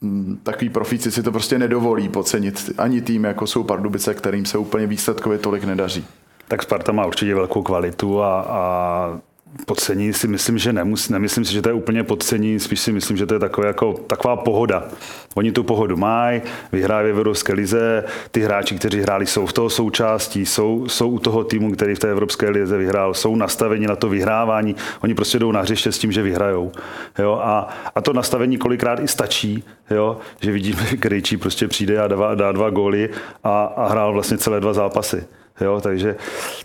[0.00, 4.58] mm, takový profíci si to prostě nedovolí podcenit ani tým, jako jsou Pardubice, kterým se
[4.58, 6.04] úplně výsledkově tolik nedaří.
[6.50, 9.20] Tak Sparta má určitě velkou kvalitu a, a
[9.66, 13.16] Podcení si myslím, že nemus, nemyslím si, že to je úplně podcení, spíš si myslím,
[13.16, 14.88] že to je takové jako, taková pohoda.
[15.34, 19.70] Oni tu pohodu mají, vyhrávají v Evropské lize, ty hráči, kteří hráli, jsou v toho
[19.70, 23.96] součástí, jsou, jsou u toho týmu, který v té Evropské lize vyhrál, jsou nastaveni na
[23.96, 26.72] to vyhrávání, oni prostě jdou na hřiště s tím, že vyhrajou.
[27.18, 27.40] Jo?
[27.42, 30.18] A, a to nastavení kolikrát i stačí, jo?
[30.40, 30.82] že vidíme,
[31.24, 33.10] že prostě přijde a dá, dá dva góly
[33.44, 35.24] a, a hrál vlastně celé dva zápasy.
[35.60, 36.16] Jo, takže,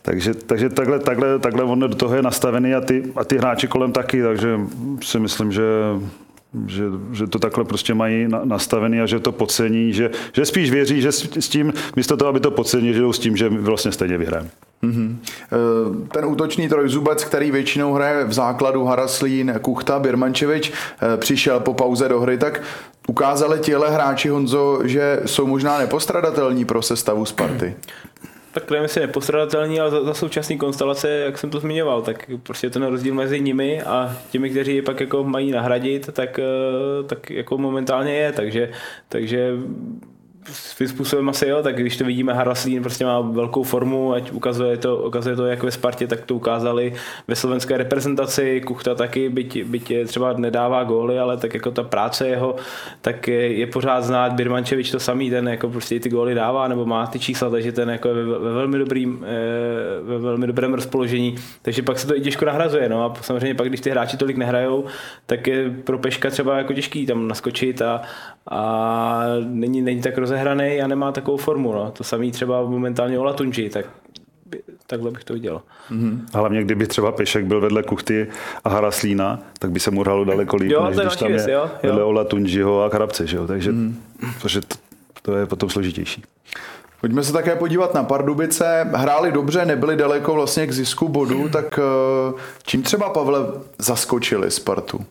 [0.02, 3.68] takže, takže takhle, takhle, takhle on do toho je nastavený a ty, a ty hráči
[3.68, 4.60] kolem taky, takže
[5.04, 5.64] si myslím, že
[6.68, 11.02] že, že to takhle prostě mají nastavený a že to podcení, že, že spíš věří,
[11.02, 13.92] že s, s tím, místo toho, aby to podcenili, že jdou s tím, že vlastně
[13.92, 14.50] stejně vyhrajeme.
[14.84, 15.18] Mm-hmm.
[16.12, 22.10] Ten útočný trojzubec, který většinou hraje v základu Haraslín, Kuchta, Birmančevič, eh, přišel po pauze
[22.10, 22.62] do hry, tak
[23.08, 27.76] ukázali těle hráči Honzo, že jsou možná nepostradatelní pro sestavu Sparty
[28.56, 32.70] tak nevím, jestli nepostradatelní, ale za, za současné konstelace, jak jsem to zmiňoval, tak prostě
[32.70, 37.30] ten rozdíl mezi nimi a těmi, kteří je pak jako mají nahradit, tak, eh, tak
[37.30, 38.72] jako momentálně je, takže,
[39.10, 39.52] takže
[40.52, 44.78] svým způsobem asi jo, tak když to vidíme, Haraslín prostě má velkou formu, ať ukazuje
[44.78, 46.94] to, ukazuje to jak ve Spartě, tak to ukázali
[47.28, 52.28] ve slovenské reprezentaci, Kuchta taky, byť, byť třeba nedává góly, ale tak jako ta práce
[52.28, 52.56] jeho,
[53.02, 56.86] tak je, je pořád znát, Birmančevič to samý, ten jako prostě ty góly dává, nebo
[56.86, 60.74] má ty čísla, takže ten jako je ve, ve velmi dobrým, eh, ve velmi dobrém
[60.74, 63.04] rozpoložení, takže pak se to i těžko nahrazuje, no.
[63.04, 64.86] A samozřejmě pak, když ty hráči tolik nehrajou,
[65.26, 68.02] tak je pro Peška třeba jako těžký tam naskočit a,
[68.52, 71.74] a není, není tak rozehraný a nemá takovou formu.
[71.74, 71.92] No.
[71.92, 73.86] To samý třeba momentálně o Latunji, tak
[74.88, 75.62] takhle bych to viděl.
[75.92, 76.20] Mm-hmm.
[76.34, 78.28] Hlavně kdyby třeba Pešek byl vedle Kuchty
[78.64, 81.54] a Haraslína, tak by se mu hralo daleko líp, jo, než když tam věc, je
[81.54, 83.28] jo, vedle Ola Tunžiho a Krabce.
[83.28, 83.48] Že jo?
[83.48, 83.94] Takže mm-hmm.
[84.42, 84.76] protože to,
[85.22, 86.24] to je potom složitější.
[87.02, 88.90] Pojďme se také podívat na Pardubice.
[88.94, 93.40] Hráli dobře, nebyli daleko vlastně k zisku bodu, tak eh, čím třeba Pavle
[93.78, 95.06] zaskočili Spartu?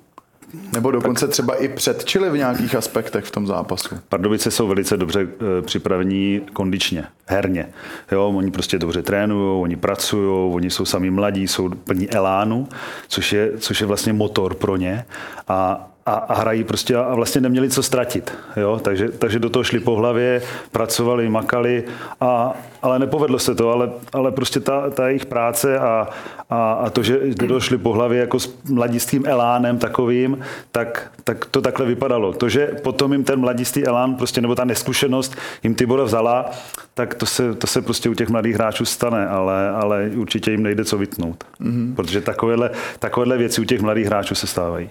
[0.72, 1.32] Nebo dokonce tak.
[1.32, 3.88] třeba i předčili v nějakých aspektech v tom zápasu.
[4.08, 5.20] Pardubice jsou velice dobře
[5.58, 7.68] e, připravení kondičně, herně.
[8.12, 12.68] Jo, oni prostě dobře trénují, oni pracují, oni jsou sami mladí, jsou plní elánu,
[13.08, 15.04] což je, což je vlastně motor pro ně.
[15.48, 18.32] A, a, a hrají prostě a vlastně neměli co ztratit.
[18.56, 18.80] Jo?
[18.82, 21.84] Takže, takže do toho šli po hlavě, pracovali, makali,
[22.20, 26.08] a, ale nepovedlo se to, ale, ale prostě ta, ta jejich práce a,
[26.50, 30.38] a, a to, že došli po hlavě jako s mladistým elánem takovým,
[30.72, 32.32] tak, tak to takhle vypadalo.
[32.32, 36.50] To, že potom jim ten mladistý elán, prostě, nebo ta neskušenost jim Tibora vzala,
[36.94, 40.62] tak to se, to se prostě u těch mladých hráčů stane, ale, ale určitě jim
[40.62, 41.44] nejde co vytnout.
[41.60, 41.94] Mm-hmm.
[41.94, 44.90] Protože takovéhle, takovéhle věci u těch mladých hráčů se stávají.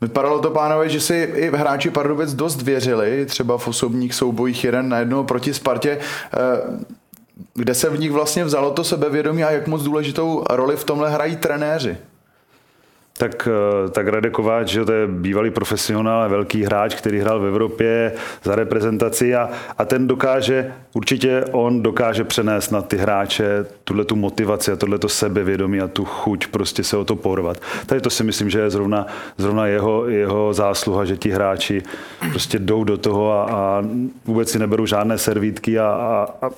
[0.00, 4.88] Vypadalo to, pánové, že si i hráči Pardubic dost věřili, třeba v osobních soubojích jeden
[4.88, 5.98] na jednoho proti Spartě.
[5.98, 6.38] Eh,
[7.54, 11.10] kde se v nich vlastně vzalo to sebevědomí a jak moc důležitou roli v tomhle
[11.10, 11.96] hrají trenéři?
[13.18, 17.46] Tak, eh, tak Radek Kováč, že to je bývalý profesionál, velký hráč, který hrál v
[17.46, 24.04] Evropě za reprezentaci a, a ten dokáže, určitě on dokáže přenést na ty hráče tuhle
[24.04, 27.56] tu motivaci a tohle to sebevědomí a tu chuť prostě se o to porvat.
[27.86, 29.06] Tady to si myslím, že je zrovna,
[29.38, 31.82] zrovna jeho, jeho zásluha, že ti hráči
[32.30, 33.84] prostě jdou do toho a, a
[34.24, 36.50] vůbec si neberou žádné servítky a, a,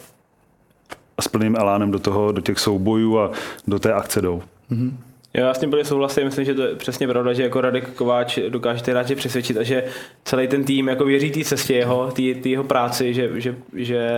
[1.18, 3.30] a s plným elánem do, toho, do těch soubojů a
[3.66, 4.42] do té akce jdou.
[4.72, 5.07] Mm-hmm.
[5.34, 8.38] Já s tím byli souhlasím, myslím, že to je přesně pravda, že jako Radek Kováč
[8.48, 9.84] dokáže ty hráče přesvědčit a že
[10.24, 12.12] celý ten tým jako věří té cestě jeho,
[12.42, 14.08] té jeho práci, že, že, že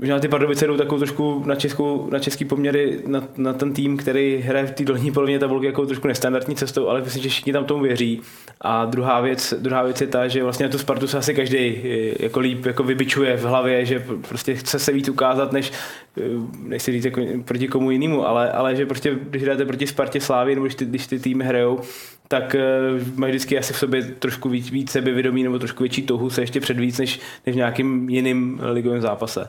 [0.00, 3.96] Možná ty Pardubice jdou takovou trošku na, českou, na český poměry na, na, ten tým,
[3.96, 7.52] který hraje v té dolní polovině tabulky jako trošku nestandardní cestou, ale myslím, že všichni
[7.52, 8.20] tam tomu věří.
[8.60, 12.14] A druhá věc, druhá věc je ta, že vlastně tu Spartu se asi každý eh,
[12.18, 15.72] jako líp jako vybičuje v hlavě, že prostě chce se víc ukázat, než,
[16.18, 16.22] eh,
[16.62, 20.20] než si říct jako proti komu jinému, ale, ale že prostě když hrajete proti Spartě
[20.20, 21.80] Slávy, nebo když ty, když ty týmy hrajou,
[22.28, 26.30] tak uh, mají vždycky asi v sobě trošku víc, víc sebevědomí nebo trošku větší touhu
[26.30, 29.48] se ještě před víc než, než v nějakým jiným ligovém zápase.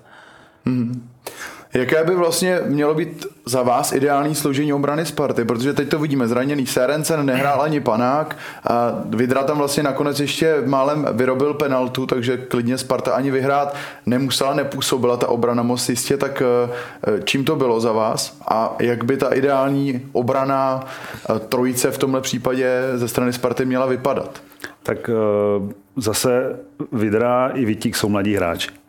[0.65, 1.09] Hmm.
[1.73, 5.45] Jaké by vlastně mělo být za vás ideální složení obrany Sparty?
[5.45, 8.37] Protože teď to vidíme, zraněný Serencen, nehrál ani Panák
[8.69, 14.53] a Vidra tam vlastně nakonec ještě málem vyrobil penaltu, takže klidně Sparta ani vyhrát nemusela,
[14.53, 18.37] nepůsobila ta obrana moc jistě, tak eh, čím to bylo za vás?
[18.47, 20.85] A jak by ta ideální obrana
[21.35, 24.41] eh, trojice v tomhle případě ze strany Sparty měla vypadat?
[24.83, 26.59] Tak eh, zase
[26.91, 28.80] Vidra i Vitík jsou mladí hráči.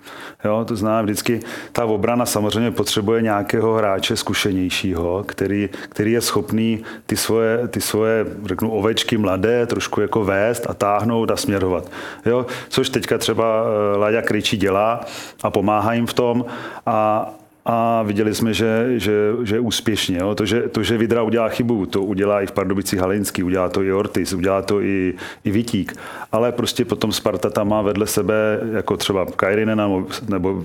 [0.45, 1.41] Jo, to znamená vždycky,
[1.73, 8.27] ta obrana samozřejmě potřebuje nějakého hráče zkušenějšího, který, který je schopný ty svoje, ty svoje,
[8.45, 11.91] řeknu, ovečky mladé trošku jako vést a táhnout a směrovat.
[12.27, 15.01] Jo, což teďka třeba eh, Láďa Kryčí dělá
[15.43, 16.45] a pomáhá jim v tom
[16.87, 17.31] a
[17.65, 20.19] a viděli jsme, že, že, že úspěšně.
[20.19, 20.35] Jo.
[20.35, 23.83] To, že, to, že Vidra udělá chybu, to udělá i v Pardubicích Halinský, udělá to
[23.83, 25.97] i Ortiz, udělá to i, i Vitík,
[26.33, 30.65] ale prostě potom Sparta tam má vedle sebe jako třeba Kajrinena nebo, nebo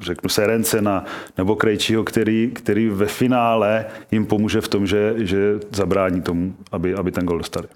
[0.00, 1.04] řeknu Serencena
[1.38, 6.94] nebo Krejčího, který, který ve finále jim pomůže v tom, že, že zabrání tomu, aby,
[6.94, 7.68] aby ten gol dostali.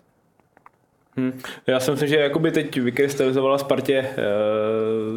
[1.17, 1.41] Hmm.
[1.67, 4.17] Já si myslím, že jakoby teď vykrystalizovala Spartě e,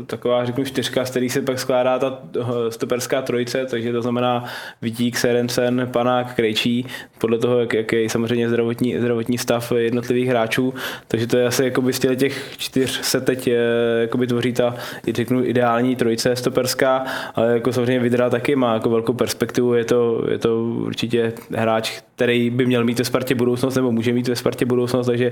[0.05, 4.45] taková, řeknu, čtyřka, z který se pak skládá ta e, stoperská trojice, takže to znamená
[4.81, 6.85] Vítík, Serencen, Panák, Krejčí,
[7.17, 10.73] podle toho, jak, jak je samozřejmě zdravotní, zdravotní stav jednotlivých hráčů,
[11.07, 13.57] takže to je asi jakoby z těch čtyř se teď e,
[14.01, 14.75] jakoby tvoří ta,
[15.13, 17.05] řeknu, ideální trojice stoperská,
[17.35, 22.01] ale jako samozřejmě Vidra taky má jako velkou perspektivu, je to, je to určitě hráč,
[22.15, 25.29] který by měl mít ve Spartě budoucnost, nebo může mít ve Spartě budoucnost, takže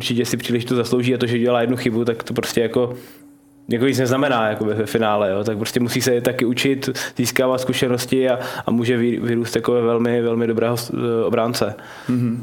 [0.00, 2.94] určitě si příliš to zaslouží a to, že dělá jednu chybu, tak to prostě jako
[3.68, 5.44] jako nic neznamená jako ve finále, jo.
[5.44, 10.46] tak prostě musí se taky učit, získávat zkušenosti a, a může vyrůst jako velmi, velmi
[10.46, 11.74] dobrého eh, obránce.
[12.08, 12.38] Mm-hmm.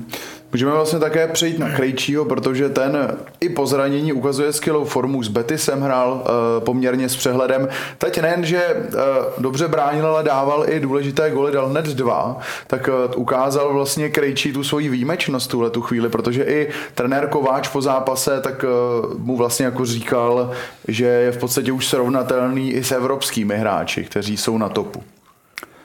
[0.52, 5.24] Můžeme vlastně také přejít na Krejčího, protože ten i po zranění ukazuje skvělou formu.
[5.24, 7.68] S Betisem hrál uh, poměrně s přehledem.
[7.98, 9.00] Teď nejen, že uh,
[9.38, 14.54] dobře bránil, ale dával i důležité goly, dal hned dva, tak uh, ukázal vlastně Krejčí
[14.54, 18.66] tu svoji výjimečnost tuhle tu chvíli, protože i trenér Kováč po zápase tak
[19.04, 20.52] uh, mu vlastně jako říkal,
[20.88, 25.04] že je v podstatě už srovnatelný i s evropskými hráči, kteří jsou na topu.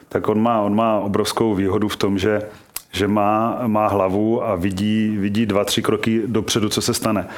[0.09, 2.43] Tak on má, on má obrovskou výhodu v tom, že
[2.93, 7.29] že má, má hlavu a vidí, vidí dva, tři kroky dopředu, co se stane.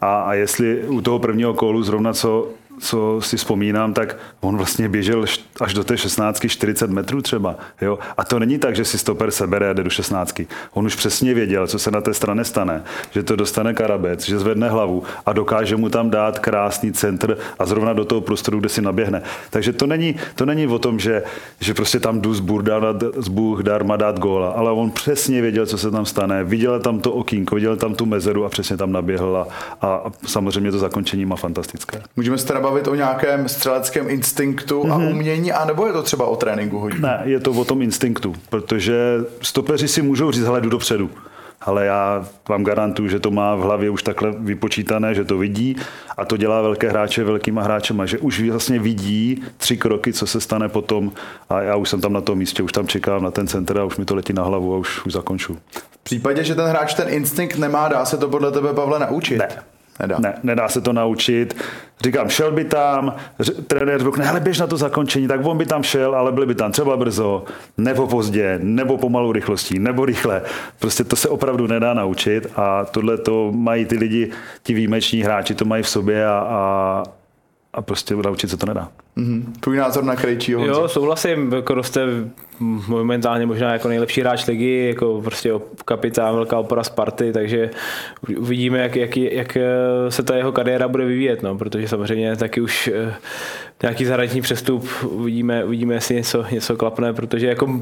[0.00, 2.48] A, a jestli u toho prvního kólu zrovna co
[2.82, 5.24] co si vzpomínám, tak on vlastně běžel
[5.60, 7.56] až do té 16, 40 metrů třeba.
[7.80, 7.98] Jo?
[8.16, 10.42] A to není tak, že si stoper sebere a jde do 16.
[10.72, 14.38] On už přesně věděl, co se na té straně stane, že to dostane Karabec, že
[14.38, 18.68] zvedne hlavu a dokáže mu tam dát krásný centr a zrovna do toho prostoru, kde
[18.68, 19.22] si naběhne.
[19.50, 21.22] Takže to není, to není o tom, že,
[21.60, 22.80] že prostě tam jdu z burda,
[23.16, 27.00] z Bůh darma dát góla, ale on přesně věděl, co se tam stane, viděl tam
[27.00, 29.46] to okýnko, viděl tam tu mezeru a přesně tam naběhl a,
[29.86, 32.02] a samozřejmě to zakončení má fantastické.
[32.16, 34.92] Můžeme se teda bavit o nějakém střeleckém instinktu mm-hmm.
[34.92, 35.08] a mhm.
[35.08, 37.00] umění, anebo je to třeba o tréninku hodně?
[37.00, 38.94] Ne, je to o tom instinktu, protože
[39.42, 41.10] stopeři si můžou říct, hele, jdu dopředu
[41.64, 45.76] ale já vám garantuju, že to má v hlavě už takhle vypočítané, že to vidí
[46.16, 50.40] a to dělá velké hráče velkýma hráčema, že už vlastně vidí tři kroky, co se
[50.40, 51.12] stane potom
[51.48, 53.84] a já už jsem tam na tom místě, už tam čekám na ten center a
[53.84, 55.58] už mi to letí na hlavu a už, už zakonču.
[55.90, 59.38] V případě, že ten hráč ten instinkt nemá, dá se to podle tebe, Pavle, naučit?
[59.38, 59.48] Ne.
[60.02, 60.18] Nedá.
[60.18, 61.56] Ne, nedá se to naučit.
[62.00, 63.14] Říkám, šel by tam,
[63.66, 66.54] trenér řekne, hele, běž na to zakončení, tak on by tam šel, ale byli by
[66.54, 67.44] tam třeba brzo,
[67.78, 70.42] nebo pozdě, nebo pomalu rychlostí, nebo rychle.
[70.78, 74.30] Prostě to se opravdu nedá naučit a tohle to mají ty lidi,
[74.62, 77.02] ti výjimeční hráči to mají v sobě a, a,
[77.74, 78.88] a prostě naučit se to nedá.
[79.16, 79.44] Mm-hmm.
[79.60, 80.66] Tvůj názor na Krejčího?
[80.66, 82.06] Jo, souhlasím, jako roste
[82.88, 85.52] momentálně možná jako nejlepší hráč ligy, jako prostě
[85.84, 87.70] kapitán, velká opora Sparty, takže
[88.38, 89.58] uvidíme, jak, jak, jak
[90.08, 93.14] se ta jeho kariéra bude vyvíjet, no, protože samozřejmě taky už eh,
[93.82, 97.80] nějaký zahraniční přestup uvidíme, uvidíme, jestli něco, něco klapne, protože jako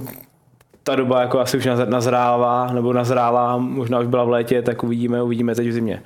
[0.82, 5.22] ta doba jako asi už nazrává, nebo nazrává, možná už byla v létě, tak uvidíme,
[5.22, 6.02] uvidíme teď v zimě.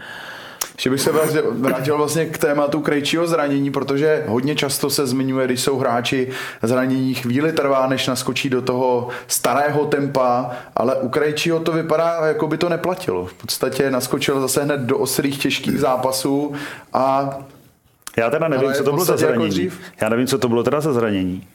[0.75, 1.13] Ještě bych se
[1.53, 6.29] vrátil vlastně k tématu krejčího zranění, protože hodně často se zmiňuje, když jsou hráči
[6.63, 12.47] zranění, chvíli trvá, než naskočí do toho starého tempa, ale u krejčího to vypadá, jako
[12.47, 13.27] by to neplatilo.
[13.27, 16.55] V podstatě naskočil zase hned do ostrých těžkých zápasů
[16.93, 17.37] a
[18.17, 19.65] já teda nevím, co to bylo za jako zranění.
[19.65, 21.47] Jako Já nevím, co to bylo teda za zranění.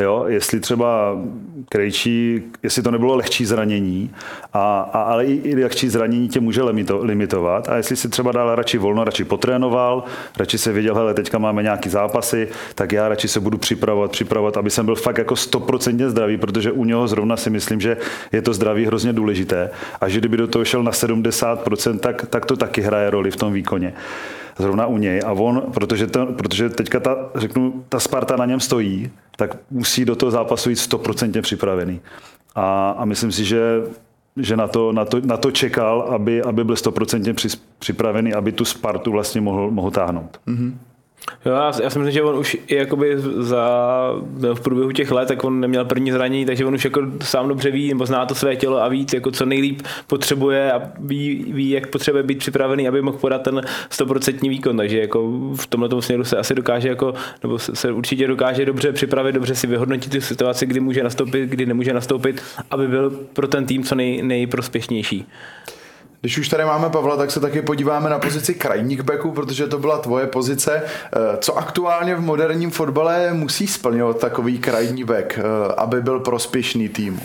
[0.00, 1.18] Jo, jestli třeba
[1.68, 4.10] Krejčí, jestli to nebylo lehčí zranění,
[4.52, 7.68] a, a, ale i, i lehčí zranění tě může limito, limitovat.
[7.68, 10.04] A jestli si třeba dal radši volno, radši potrénoval,
[10.38, 14.56] radši se věděl, hele, teďka máme nějaký zápasy, tak já radši se budu připravovat, připravovat,
[14.56, 17.96] aby jsem byl fakt jako stoprocentně zdravý, protože u něho zrovna si myslím, že
[18.32, 19.70] je to zdraví hrozně důležité.
[20.00, 23.36] A že kdyby do toho šel na 70%, tak, tak to taky hraje roli v
[23.36, 23.94] tom výkoně
[24.58, 28.60] zrovna u něj a on, protože, to, protože teďka ta, řeknu, ta Sparta na něm
[28.60, 32.00] stojí, tak musí do toho zápasu jít stoprocentně připravený.
[32.54, 33.82] A, a myslím si, že
[34.36, 37.34] že na to, na to, na to čekal, aby, aby byl stoprocentně
[37.78, 40.40] připravený, aby tu Spartu vlastně mohl, mohl táhnout.
[40.46, 40.74] Mm-hmm.
[41.46, 43.66] Jo, já, já si myslím, že on už i jakoby za,
[44.54, 47.70] v průběhu těch let, tak on neměl první zranění, takže on už jako sám dobře
[47.70, 51.70] ví, nebo zná to své tělo a ví, jako co nejlíp potřebuje a ví, ví
[51.70, 56.24] jak potřebuje být připravený, aby mohl podat ten 100% výkon, takže jako v tomhle směru
[56.24, 60.66] se asi dokáže jako, nebo se určitě dokáže dobře připravit, dobře si vyhodnotit tu situaci,
[60.66, 65.26] kdy může nastoupit, kdy nemůže nastoupit, aby byl pro ten tým co nej, nejprospěšnější.
[66.20, 69.78] Když už tady máme Pavla, tak se taky podíváme na pozici krajních backů, protože to
[69.78, 70.82] byla tvoje pozice.
[70.82, 75.42] Eh, co aktuálně v moderním fotbale musí splňovat takový krajní back, eh,
[75.76, 77.20] aby byl prospěšný týmu?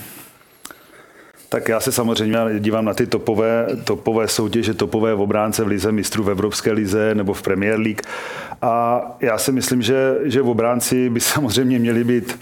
[1.49, 6.23] Tak já se samozřejmě dívám na ty topové, topové soutěže, topové obránce v lize mistrů
[6.23, 8.01] v Evropské lize nebo v Premier League.
[8.61, 12.39] A já si myslím, že, že v obránci by samozřejmě měli být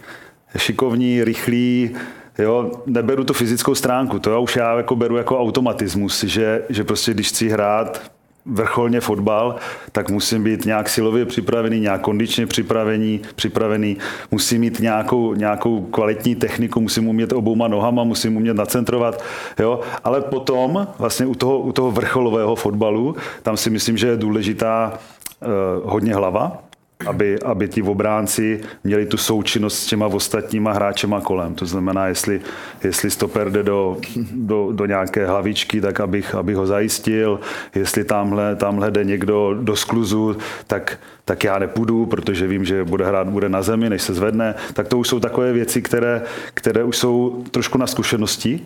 [0.58, 1.96] šikovní, rychlí,
[2.40, 6.84] Jo, neberu tu fyzickou stránku, to já už já jako beru jako automatismus, že, že
[6.84, 8.12] prostě když chci hrát
[8.46, 9.56] vrcholně fotbal,
[9.92, 13.98] tak musím být nějak silově připravený, nějak kondičně připravený, připravený
[14.32, 19.24] musím mít nějakou, nějakou kvalitní techniku, musím umět obouma nohama, musím umět nacentrovat,
[19.60, 19.80] jo?
[20.04, 24.94] ale potom vlastně u toho, u toho vrcholového fotbalu, tam si myslím, že je důležitá
[24.94, 26.69] uh, hodně hlava,
[27.08, 31.56] aby, aby ti obránci měli tu součinnost s těma ostatníma hráčema kolem.
[31.56, 32.42] To znamená, jestli,
[32.84, 33.98] jestli stoper jde do,
[34.32, 37.40] do, do nějaké hlavičky, tak abych, abych ho zajistil.
[37.76, 40.38] Jestli tamhle, tamhle jde někdo do skluzu,
[40.68, 44.56] tak, tak já nepůjdu, protože vím, že bude hrát bude na zemi, než se zvedne.
[44.74, 46.22] Tak to už jsou takové věci, které,
[46.54, 48.62] které už jsou trošku na zkušenosti,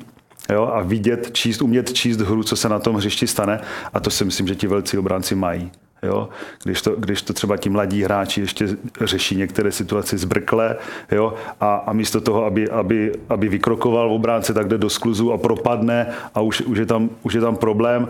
[0.54, 3.62] Jo, a vidět, číst, umět číst hru, co se na tom hřišti stane.
[3.94, 5.72] A to si myslím, že ti velcí obránci mají.
[6.04, 6.30] Jo?
[6.64, 8.68] Když, to, když to třeba ti mladí hráči ještě
[9.02, 10.76] řeší některé situace zbrkle
[11.12, 11.34] jo?
[11.60, 15.38] A, a místo toho, aby, aby, aby vykrokoval v obránce, tak jde do skluzu a
[15.38, 18.08] propadne a už, už, je tam, už je tam problém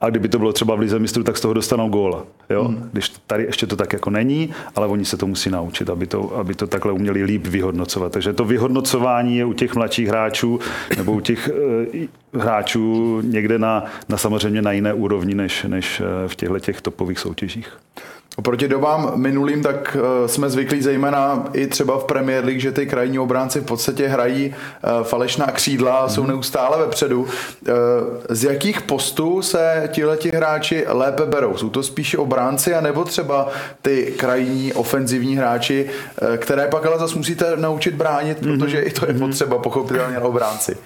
[0.00, 2.24] a kdyby to bylo třeba v Lize mistrů, tak z toho dostanou góla.
[2.50, 2.64] Jo?
[2.64, 2.88] Hmm.
[2.92, 6.36] Když tady ještě to tak jako není, ale oni se to musí naučit, aby to,
[6.36, 8.12] aby to takhle uměli líp vyhodnocovat.
[8.12, 10.60] Takže to vyhodnocování je u těch mladších hráčů
[10.96, 11.50] nebo u těch
[11.94, 12.06] uh,
[12.40, 17.18] hráčů někde na, na samozřejmě na jiné úrovni než, než eh, v těchto těch topových
[17.18, 17.35] soutěžích.
[18.38, 22.86] Oproti dobám minulým, tak uh, jsme zvyklí zejména i třeba v Premier League, že ty
[22.86, 26.30] krajní obránci v podstatě hrají uh, falešná křídla a jsou mhm.
[26.30, 27.22] neustále vepředu.
[27.22, 27.28] Uh,
[28.28, 31.56] z jakých postů se tihleti hráči lépe berou?
[31.56, 33.48] Jsou to spíše obránci, anebo třeba
[33.82, 35.90] ty krajní ofenzivní hráči,
[36.36, 38.58] které pak ale zase musíte naučit bránit, mm-hmm.
[38.58, 39.20] protože i to je mhm.
[39.20, 40.76] potřeba pochopitelně na obránci.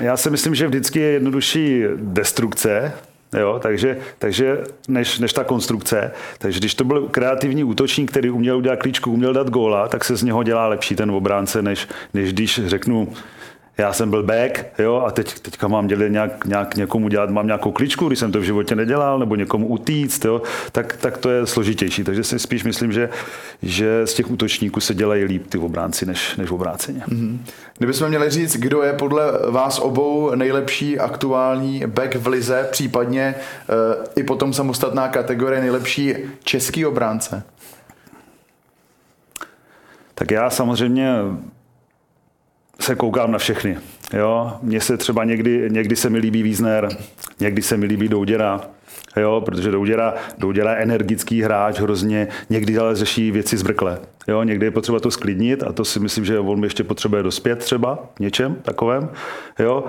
[0.00, 2.92] Já si myslím, že vždycky je jednodušší destrukce,
[3.40, 6.10] Jo, takže, takže než, než ta konstrukce.
[6.38, 10.16] Takže když to byl kreativní útočník, který uměl udělat klíčku, uměl dát góla, tak se
[10.16, 13.12] z něho dělá lepší ten obránce, než, než když řeknu,
[13.78, 17.46] já jsem byl back, jo, a teď, teďka mám dělat nějak, nějak někomu dělat, mám
[17.46, 21.30] nějakou kličku, když jsem to v životě nedělal, nebo někomu utíct, jo, tak, tak to
[21.30, 22.04] je složitější.
[22.04, 23.08] Takže si spíš myslím, že,
[23.62, 27.02] že z těch útočníků se dělají líp ty obránci, než, než obráceně.
[27.08, 27.38] Mm-hmm.
[27.78, 33.34] Kdybychom měli říct, kdo je podle vás obou nejlepší aktuální back v lize, případně e,
[34.16, 36.14] i potom samostatná kategorie nejlepší
[36.44, 37.42] český obránce?
[40.14, 41.14] Tak já samozřejmě
[42.80, 43.78] se koukám na všechny.
[44.12, 44.52] Jo?
[44.62, 46.88] Mně se třeba někdy, někdy se mi líbí Vízner,
[47.40, 48.60] někdy se mi líbí Douděra,
[49.16, 49.42] jo?
[49.44, 53.98] protože Douděra, Douděra je energický hráč hrozně, někdy ale řeší věci zbrkle.
[54.28, 54.42] Jo?
[54.42, 57.98] Někdy je potřeba to sklidnit a to si myslím, že on ještě potřebuje dospět třeba
[58.20, 59.08] něčem takovém.
[59.58, 59.84] Jo?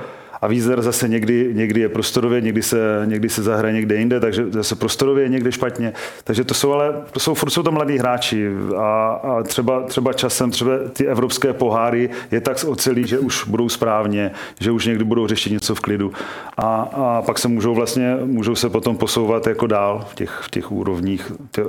[0.46, 4.46] A Vízer zase někdy, někdy je prostorově, někdy se, někdy se zahraje někde jinde, takže
[4.50, 5.94] zase prostorově je někde špatně.
[6.24, 10.14] Takže to jsou ale, to jsou, furt jsou to mladí hráči a, a třeba, třeba
[10.14, 15.04] časem třeba ty evropské poháry je tak ocelí, že už budou správně, že už někdy
[15.04, 16.12] budou řešit něco v klidu
[16.58, 20.50] a, a pak se můžou vlastně, můžou se potom posouvat jako dál v těch, v
[20.50, 21.66] těch úrovních těch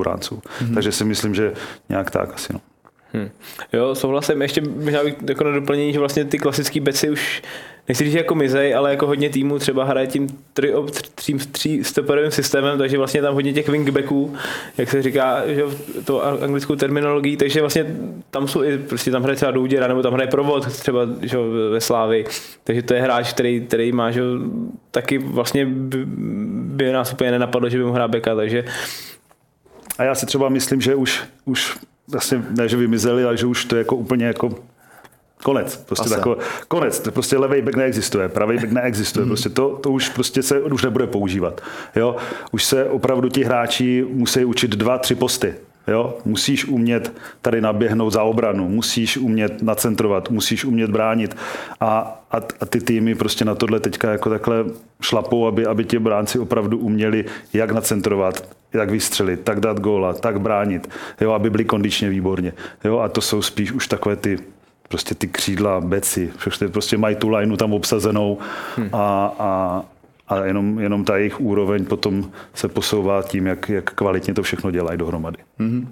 [0.00, 0.34] hráčů.
[0.34, 0.74] Mm-hmm.
[0.74, 1.52] Takže si myslím, že
[1.88, 2.52] nějak tak asi.
[2.52, 2.60] No.
[3.12, 3.30] Hmm.
[3.72, 4.42] Jo, souhlasím.
[4.42, 7.42] Ještě možná bych jako na doplnění, že vlastně ty klasické beci už
[7.88, 10.72] nechci říct jako mizej, ale jako hodně týmů třeba hraje tím tři,
[11.14, 14.34] tři, tři stoperovým systémem, takže vlastně tam hodně těch wingbacků,
[14.78, 15.62] jak se říká, že
[16.04, 17.96] to anglickou terminologií, takže vlastně
[18.30, 21.38] tam jsou i, prostě tam hraje třeba Douděra, nebo tam hraje Provod třeba že,
[21.70, 22.24] ve Slávi,
[22.64, 24.22] takže to je hráč, který, který má, že
[24.90, 25.98] taky vlastně by,
[26.76, 28.64] by nás úplně nenapadlo, že by mu hrál beka, takže
[29.98, 31.76] a já si třeba myslím, že už, už
[32.08, 34.54] vlastně ne, že vymizeli, ale že už to je jako úplně jako
[35.42, 35.76] Konec.
[35.76, 36.36] Prostě tako,
[36.68, 37.00] konec.
[37.00, 39.24] To prostě levý back neexistuje, pravý back neexistuje.
[39.24, 39.30] Mm.
[39.30, 41.60] Prostě to, to už prostě se už nebude používat.
[41.96, 42.16] Jo?
[42.52, 45.54] Už se opravdu ti hráči musí učit dva, tři posty.
[45.88, 46.18] Jo?
[46.24, 47.12] Musíš umět
[47.42, 51.36] tady naběhnout za obranu, musíš umět nacentrovat, musíš umět bránit.
[51.80, 54.64] A, a, a ty týmy prostě na tohle teďka jako takhle
[55.00, 60.40] šlapou, aby, aby ti bránci opravdu uměli jak nacentrovat, jak vystřelit, tak dát góla, tak
[60.40, 60.88] bránit,
[61.20, 62.52] jo, aby byli kondičně výborně.
[62.84, 64.38] Jo, a to jsou spíš už takové ty
[64.88, 68.38] prostě ty křídla, beci, všechny prostě mají tu lineu tam obsazenou
[68.76, 68.88] hmm.
[68.92, 69.82] a, a,
[70.28, 74.70] a jenom, jenom ta jejich úroveň potom se posouvá tím, jak, jak kvalitně to všechno
[74.70, 75.38] dělají dohromady.
[75.60, 75.86] Mm-hmm.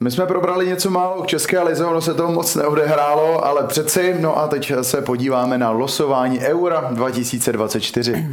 [0.00, 4.16] My jsme probrali něco málo k České lize, ono se to moc neodehrálo, ale přeci,
[4.20, 8.26] no a teď se podíváme na losování Eura 2024.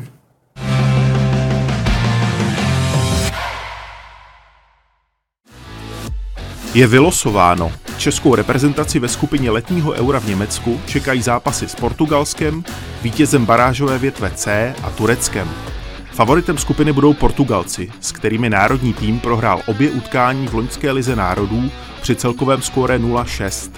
[6.73, 12.63] Je vylosováno Českou reprezentaci ve skupině letního eura v Německu čekají zápasy s Portugalskem,
[13.01, 15.49] vítězem barážové větve C a Tureckem.
[16.11, 21.71] Favoritem skupiny budou Portugalci, s kterými národní tým prohrál obě utkání v loňské lize národů
[22.01, 23.71] při celkovém skóre 0-6.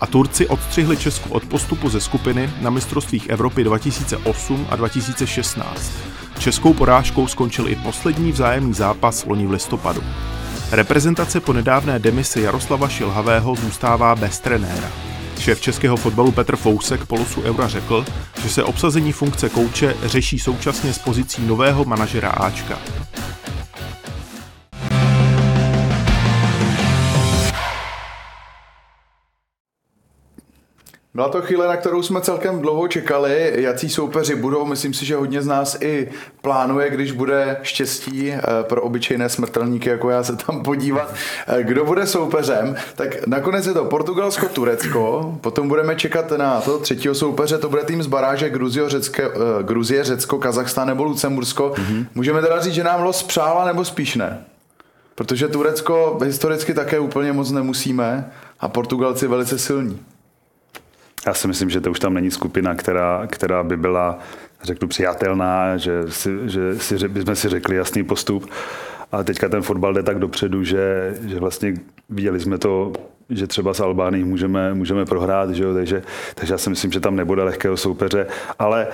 [0.00, 5.92] A Turci odstřihli Česku od postupu ze skupiny na mistrovstvích Evropy 2008 a 2016.
[6.38, 10.02] Českou porážkou skončil i poslední vzájemný zápas loni v listopadu.
[10.70, 14.90] Reprezentace po nedávné demisi Jaroslava Šilhavého zůstává bez trenéra.
[15.38, 18.04] Šéf českého fotbalu Petr Fousek po losu Eura řekl,
[18.42, 22.78] že se obsazení funkce kouče řeší současně s pozicí nového manažera Ačka.
[31.18, 34.64] Byla to chvíle, na kterou jsme celkem dlouho čekali, jací soupeři budou.
[34.64, 36.08] Myslím si, že hodně z nás i
[36.42, 41.14] plánuje, když bude štěstí eh, pro obyčejné smrtelníky, jako já se tam podívat,
[41.46, 42.76] eh, kdo bude soupeřem.
[42.94, 47.84] Tak nakonec je to Portugalsko, Turecko, potom budeme čekat na to třetího soupeře, to bude
[47.84, 51.72] tým z baráže Gruzio, Řecké, eh, Gruzie, Řecko, Kazachstán nebo Lucembursko.
[51.76, 52.06] Mm-hmm.
[52.14, 54.44] Můžeme teda říct, že nám los přála nebo spíš ne?
[55.14, 60.00] Protože Turecko historicky také úplně moc nemusíme a Portugalci velice silní.
[61.26, 64.18] Já si myslím, že to už tam není skupina, která, která by byla,
[64.62, 68.50] řeknu, přijatelná, že, si, že si, bychom si řekli jasný postup.
[69.12, 71.74] A teďka ten fotbal jde tak dopředu, že, že vlastně
[72.08, 72.92] viděli jsme to,
[73.30, 75.74] že třeba s Albánií můžeme, můžeme prohrát, že jo?
[75.74, 76.02] Takže,
[76.34, 78.26] takže já si myslím, že tam nebude lehkého soupeře.
[78.58, 78.86] Ale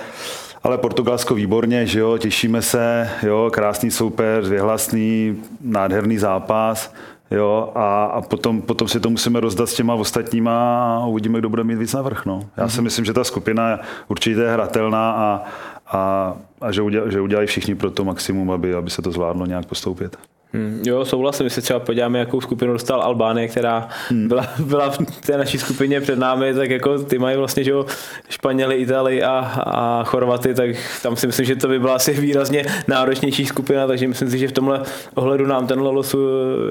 [0.65, 6.93] ale Portugalsko výborně, že jo, těšíme se, jo, krásný soupeř, věhlasný, nádherný zápas.
[7.31, 11.49] Jo, a, a potom, potom si to musíme rozdat s těma ostatníma a uvidíme, kdo
[11.49, 12.25] bude mít víc navrh.
[12.25, 12.41] No.
[12.57, 12.83] Já si mhm.
[12.83, 15.43] myslím, že ta skupina je určitě hratelná a,
[15.87, 19.45] a, a že, udělali, že udělají všichni pro to maximum, aby, aby se to zvládlo
[19.45, 20.17] nějak postoupit.
[20.55, 24.27] Hmm, jo, souhlasím, my se třeba podíváme, jakou skupinu dostal Albánie, která hmm.
[24.27, 27.85] byla, byla v té naší skupině před námi, tak jako ty mají vlastně, že jo,
[28.29, 30.69] Španěli, Itálii a, a Chorvaty, tak
[31.03, 34.47] tam si myslím, že to by byla asi výrazně náročnější skupina, takže myslím si, že
[34.47, 34.81] v tomhle
[35.15, 36.15] ohledu nám ten los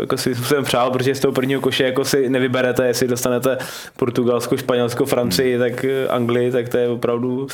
[0.01, 3.59] jako si jsem přál, protože z toho prvního koše jako si nevyberete, jestli dostanete
[3.97, 5.61] Portugalsko, Španělsko, Francii, hmm.
[5.61, 7.47] tak eh, Anglii, tak to je opravdu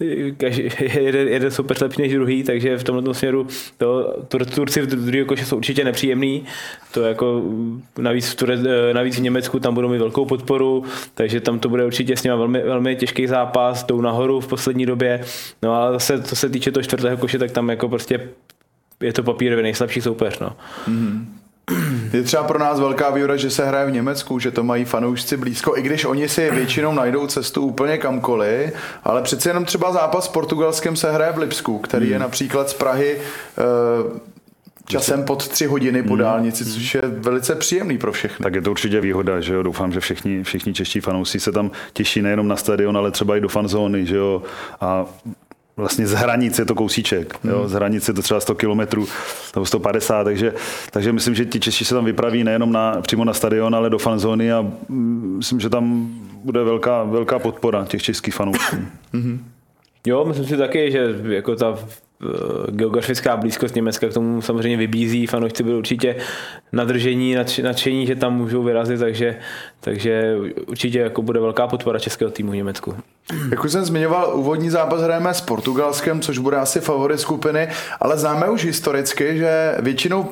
[0.00, 0.68] eh, každý,
[1.00, 3.46] jeden, jeden soupeř lepší než druhý, takže v tomhle směru
[3.78, 6.44] to, Turci v druhého koše jsou určitě určitě nepříjemný.
[6.92, 7.42] To jako
[7.98, 8.58] navíc v, Ture,
[8.92, 12.36] navíc v Německu tam budou mít velkou podporu, takže tam to bude určitě s nimi
[12.36, 15.20] velmi, velmi těžký zápas, jdou nahoru v poslední době.
[15.62, 18.28] No a zase, co se týče toho čtvrtého koše, tak tam jako prostě
[19.00, 20.38] je to papírově nejslabší soupeř.
[20.38, 20.56] No.
[20.88, 21.24] Mm-hmm.
[22.12, 25.36] Je třeba pro nás velká výhoda, že se hraje v Německu, že to mají fanoušci
[25.36, 28.72] blízko, i když oni si většinou najdou cestu úplně kamkoliv,
[29.04, 32.12] ale přece jenom třeba zápas s Portugalskem se hraje v Lipsku, který hmm.
[32.12, 34.18] je například z Prahy uh,
[34.88, 36.18] časem pod tři hodiny po hmm.
[36.18, 38.42] dálnici, což je velice příjemný pro všechny.
[38.42, 41.70] Tak je to určitě výhoda, že jo, doufám, že všichni, všichni čeští fanoušci se tam
[41.92, 44.42] těší nejenom na stadion, ale třeba i do fanzóny, že jo,
[44.80, 45.06] a
[45.76, 47.58] vlastně z hranice je to kousíček, jo?
[47.58, 47.68] Hmm.
[47.68, 48.80] z hranice je to třeba 100 km
[49.54, 50.54] nebo 150, takže,
[50.90, 53.98] takže myslím, že ti Češi se tam vypraví nejenom na, přímo na stadion, ale do
[53.98, 54.66] fanzóny a
[55.38, 56.08] myslím, že tam
[56.44, 58.76] bude velká, velká podpora těch českých fanoušků.
[59.14, 59.38] Mm-hmm.
[60.06, 61.78] Jo, myslím si taky, že jako ta
[62.70, 65.26] geografická blízkost Německa k tomu samozřejmě vybízí.
[65.26, 66.16] Fanoušci byli určitě
[66.72, 69.36] nadržení, nadšení, že tam můžou vyrazit, takže,
[69.80, 72.94] takže určitě jako bude velká podpora českého týmu v Německu.
[73.50, 77.68] Jak už jsem zmiňoval, úvodní zápas hrajeme s Portugalskem, což bude asi favorit skupiny,
[78.00, 80.28] ale známe už historicky, že většinou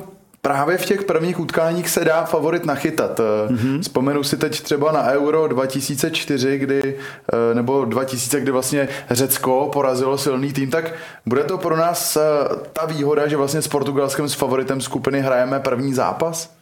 [0.47, 3.19] právě v těch prvních utkáních se dá favorit nachytat.
[3.19, 3.81] Mm-hmm.
[3.81, 6.95] Vzpomenu si teď třeba na Euro 2004, kdy,
[7.33, 10.93] eh, nebo 2000, kdy vlastně Řecko porazilo silný tým, tak
[11.25, 12.21] bude to pro nás eh,
[12.73, 16.56] ta výhoda, že vlastně s Portugalskem s favoritem skupiny hrajeme první zápas?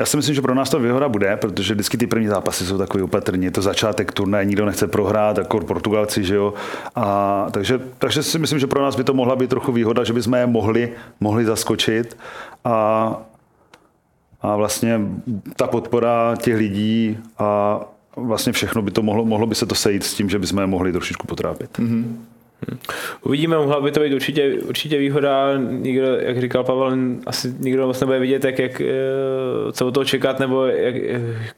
[0.00, 2.78] Já si myslím, že pro nás to výhoda bude, protože vždycky ty první zápasy jsou
[2.78, 3.44] takový opatrní.
[3.44, 6.54] Je to začátek turnaje, nikdo nechce prohrát, jako Portugalci, že jo.
[6.94, 10.12] A, takže, takže si myslím, že pro nás by to mohla být trochu výhoda, že
[10.12, 12.16] bychom je mohli, mohli zaskočit.
[12.64, 13.16] A,
[14.42, 15.00] a vlastně
[15.56, 17.80] ta podpora těch lidí a
[18.16, 20.66] vlastně všechno by to mohlo, mohlo by se to sejít s tím, že bychom je
[20.66, 21.78] mohli trošičku potrápit.
[21.78, 22.16] Mm-hmm.
[23.22, 25.56] Uvidíme, mohla by to být určitě, určitě výhoda.
[25.56, 26.96] Nikdo, jak říkal Pavel,
[27.26, 30.94] asi nikdo moc nebude vidět, jak, jak, eh, co od toho čekat, nebo jak,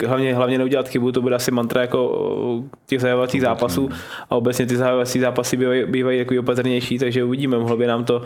[0.07, 1.13] hlavně, hlavně neudělat chybu.
[1.13, 3.91] To bude asi mantra jako těch zahajovacích zápasů
[4.31, 7.59] a obecně ty zahajovací zápasy bývají, bývají jako opatrnější, takže uvidíme.
[7.59, 8.23] Mohlo by nám to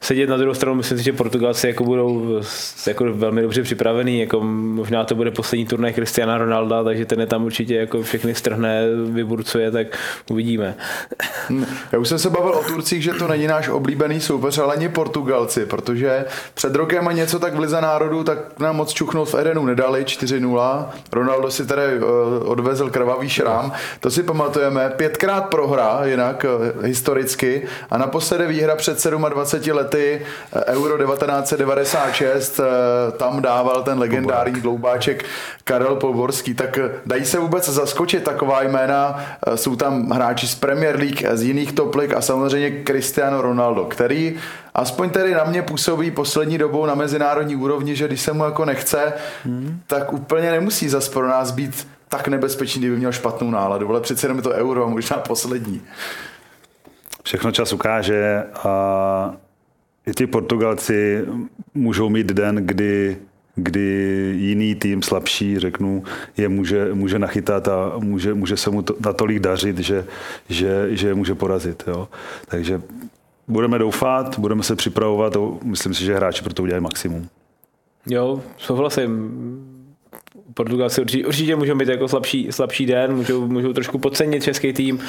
[0.00, 0.74] sedět na druhou stranu.
[0.74, 2.40] Myslím si, že Portugalci jako budou
[2.86, 4.20] jako velmi dobře připravený.
[4.20, 8.34] Jako možná to bude poslední turnaj Cristiana Ronalda, takže ten je tam určitě jako všechny
[8.34, 9.98] strhne, vyburcuje, tak
[10.30, 10.74] uvidíme.
[11.92, 14.74] Já už jsem jsem se bavil o Turcích, že to není náš oblíbený soupeř, ale
[14.74, 19.28] ani Portugalci, protože před rokem a něco tak v Lize národů, tak nám moc čuchnout
[19.28, 20.86] v Edenu nedali 4-0.
[21.12, 22.08] Ronaldo si tady uh,
[22.50, 23.72] odvezl krvavý šrám.
[24.00, 24.92] To si pamatujeme.
[24.96, 27.66] Pětkrát prohra, jinak uh, historicky.
[27.90, 30.22] A naposledy výhra před 27 lety
[30.56, 32.58] uh, Euro 1996.
[32.58, 32.64] Uh,
[33.16, 35.24] tam dával ten legendární dloubáček
[35.64, 36.54] Karel Poborský.
[36.54, 39.24] Tak dají se vůbec zaskočit taková jména.
[39.54, 44.36] Jsou tam hráči z Premier League, z jiných top league a samozřejmě Cristiano Ronaldo, který
[44.74, 48.64] aspoň tedy na mě působí poslední dobou na mezinárodní úrovni, že když se mu jako
[48.64, 49.12] nechce,
[49.44, 49.80] hmm.
[49.86, 54.26] tak úplně nemusí zas pro nás být tak nebezpečný, kdyby měl špatnou náladu, ale přece
[54.26, 55.82] jenom je to euro a možná poslední.
[57.22, 59.34] Všechno čas ukáže a
[60.06, 61.24] i ti Portugalci
[61.74, 63.16] můžou mít den, kdy
[63.62, 66.04] kdy jiný tým slabší, řeknu,
[66.36, 70.04] je může, může nachytat a může, může se mu to, natolik dařit, že,
[70.48, 71.84] že, že je může porazit.
[71.86, 72.08] Jo.
[72.48, 72.82] Takže
[73.48, 77.28] budeme doufat, budeme se připravovat a myslím si, že hráči pro to udělají maximum.
[78.06, 79.30] Jo, souhlasím.
[80.54, 85.00] Portugalci určitě, určitě můžou být jako slabší, slabší den, můžou, můžou trošku podcenit český tým.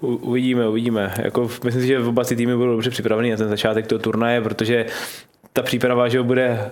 [0.00, 1.14] U, uvidíme, uvidíme.
[1.18, 4.40] Jako, myslím si, že oba ty týmy budou dobře připraveny na ten začátek toho turnaje,
[4.40, 4.86] protože
[5.52, 6.70] ta příprava že bude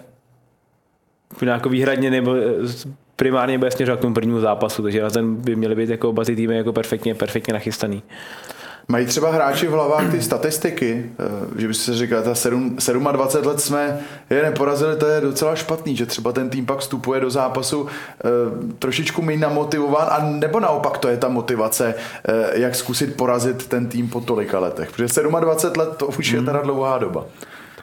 [1.43, 5.57] nějak výhradně nebo eh, primárně bude směřovat k tomu prvnímu zápasu, takže na ten by
[5.57, 8.03] měly být jako oba ty týmy jako perfektně, perfektně nachystaný.
[8.89, 12.76] Mají třeba hráči v hlavách ty statistiky, eh, že by se říkal, ta 7,
[13.12, 17.20] 27 let jsme je neporazili, to je docela špatný, že třeba ten tým pak vstupuje
[17.20, 18.30] do zápasu e,
[18.78, 21.95] trošičku méně namotivován, a nebo naopak to je ta motivace,
[22.53, 26.62] jak zkusit porazit ten tým po tolika letech, protože 27 let to už je teda
[26.62, 27.24] dlouhá doba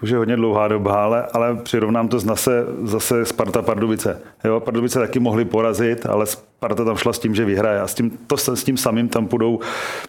[0.01, 4.21] už je hodně dlouhá doba, ale, ale přirovnám to zase, zase Sparta Pardubice.
[4.43, 7.93] Jo, Pardubice taky mohli porazit, ale Sparta tam šla s tím, že vyhraje a s
[7.93, 9.59] tím, to, s tím samým tam půjdou,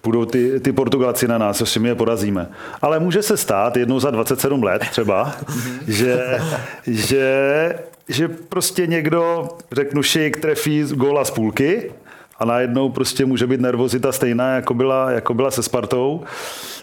[0.01, 2.49] půjdou ty, ty Portugalci na nás, že my je porazíme.
[2.83, 5.33] Ale může se stát jednou za 27 let třeba,
[5.87, 6.41] že,
[6.87, 7.79] že,
[8.09, 11.91] že prostě někdo, řeknu šik, trefí góla z půlky
[12.43, 16.23] a najednou prostě může být nervozita stejná, jako byla, jako byla se Spartou,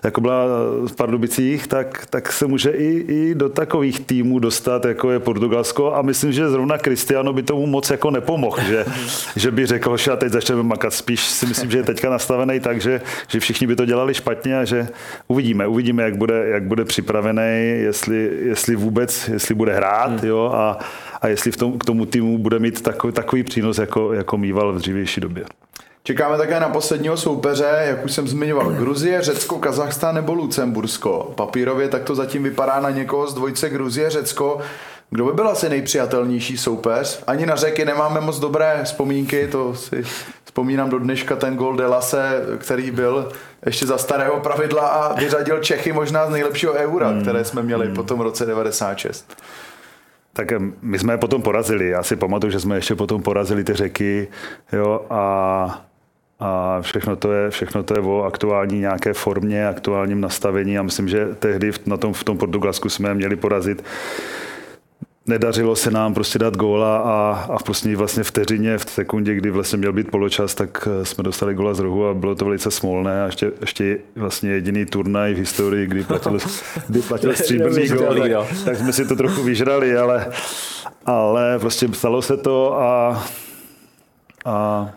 [0.03, 0.45] jako byla
[0.87, 5.95] v Pardubicích, tak, tak se může i, i do takových týmů dostat, jako je Portugalsko
[5.95, 8.85] a myslím, že zrovna Cristiano by tomu moc jako nepomohl, že,
[9.35, 10.93] že by řekl, že a teď začneme makat.
[10.93, 14.59] Spíš si myslím, že je teďka nastavený tak, že, že všichni by to dělali špatně
[14.59, 14.87] a že
[15.27, 20.29] uvidíme, uvidíme, jak bude, jak bude připravený, jestli, jestli vůbec, jestli bude hrát, hmm.
[20.29, 20.77] jo, a,
[21.21, 24.73] a jestli v tom, k tomu týmu bude mít takový, takový přínos, jako, jako mýval
[24.73, 25.45] v dřívější době.
[26.03, 31.33] Čekáme také na posledního soupeře, jak už jsem zmiňoval, Gruzie, Řecko, Kazachstán nebo Lucembursko.
[31.35, 34.59] Papírově tak to zatím vypadá na někoho z dvojce Gruzie, Řecko.
[35.09, 37.23] Kdo by byl asi nejpřijatelnější soupeř?
[37.27, 40.03] Ani na řeky nemáme moc dobré vzpomínky, to si
[40.43, 43.31] vzpomínám do dneška ten gol Delase, který byl
[43.65, 47.21] ještě za starého pravidla a vyřadil Čechy možná z nejlepšího eura, hmm.
[47.21, 47.95] které jsme měli hmm.
[47.95, 49.35] po tom roce 96.
[50.39, 51.89] Tak my jsme je potom porazili.
[51.89, 54.27] Já si pamatuju, že jsme ještě potom porazili ty řeky
[54.73, 55.85] jo, a,
[56.39, 61.09] a všechno to, je, všechno to je o aktuální nějaké formě, aktuálním nastavení a myslím,
[61.09, 63.83] že tehdy na tom, v tom Portugalsku jsme měli porazit
[65.27, 69.51] nedařilo se nám prostě dát góla a, a v poslední vlastně vteřině, v sekundě, kdy
[69.51, 72.71] vlastně měl být poločas, tak eh, jsme dostali góla z rohu a bylo to velice
[72.71, 76.37] smolné a ještě, ještě vlastně jediný turnaj v historii, kdy platil,
[76.87, 80.27] kdy platil stříbrný gól, tak, tak, jsme si to trochu vyžrali, ale,
[81.05, 83.23] ale prostě stalo se to a,
[84.45, 84.89] a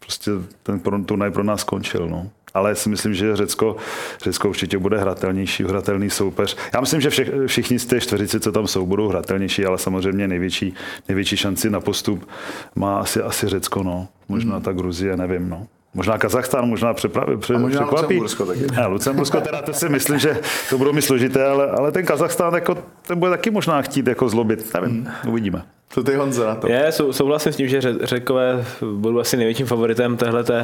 [0.00, 0.30] prostě
[0.62, 2.08] ten turnaj pro nás skončil.
[2.08, 3.76] No ale si myslím, že Řecko,
[4.22, 6.56] Řecko určitě bude hratelnější, hratelný soupeř.
[6.74, 10.28] Já myslím, že všech, všichni z té čtveřice, co tam jsou, budou hratelnější, ale samozřejmě
[10.28, 10.74] největší,
[11.08, 12.28] největší šanci na postup
[12.74, 14.08] má asi, asi Řecko, no.
[14.28, 14.62] Možná hmm.
[14.62, 15.66] ta Gruzie, nevím, no.
[15.94, 18.14] Možná Kazachstán, možná přepraví, pře, možná překvapí.
[18.14, 18.66] Lucembursko taky.
[18.76, 20.40] Ne, Lucembursko teda to si myslím, že
[20.70, 24.28] to budou mi složité, ale, ale ten Kazachstán jako, ten bude taky možná chtít jako
[24.28, 24.74] zlobit.
[24.74, 25.32] Nevím, hmm.
[25.32, 25.62] uvidíme.
[25.94, 26.68] To ty Honzo na to.
[26.68, 28.64] Je, sou, souhlasím s tím, že Řekové
[28.94, 30.54] budou asi největším favoritem tohleto,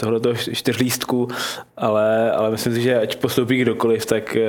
[0.00, 1.28] tohleto čtyřlístku,
[1.76, 4.46] ale, ale myslím si, že ať postoupí kdokoliv, tak eh,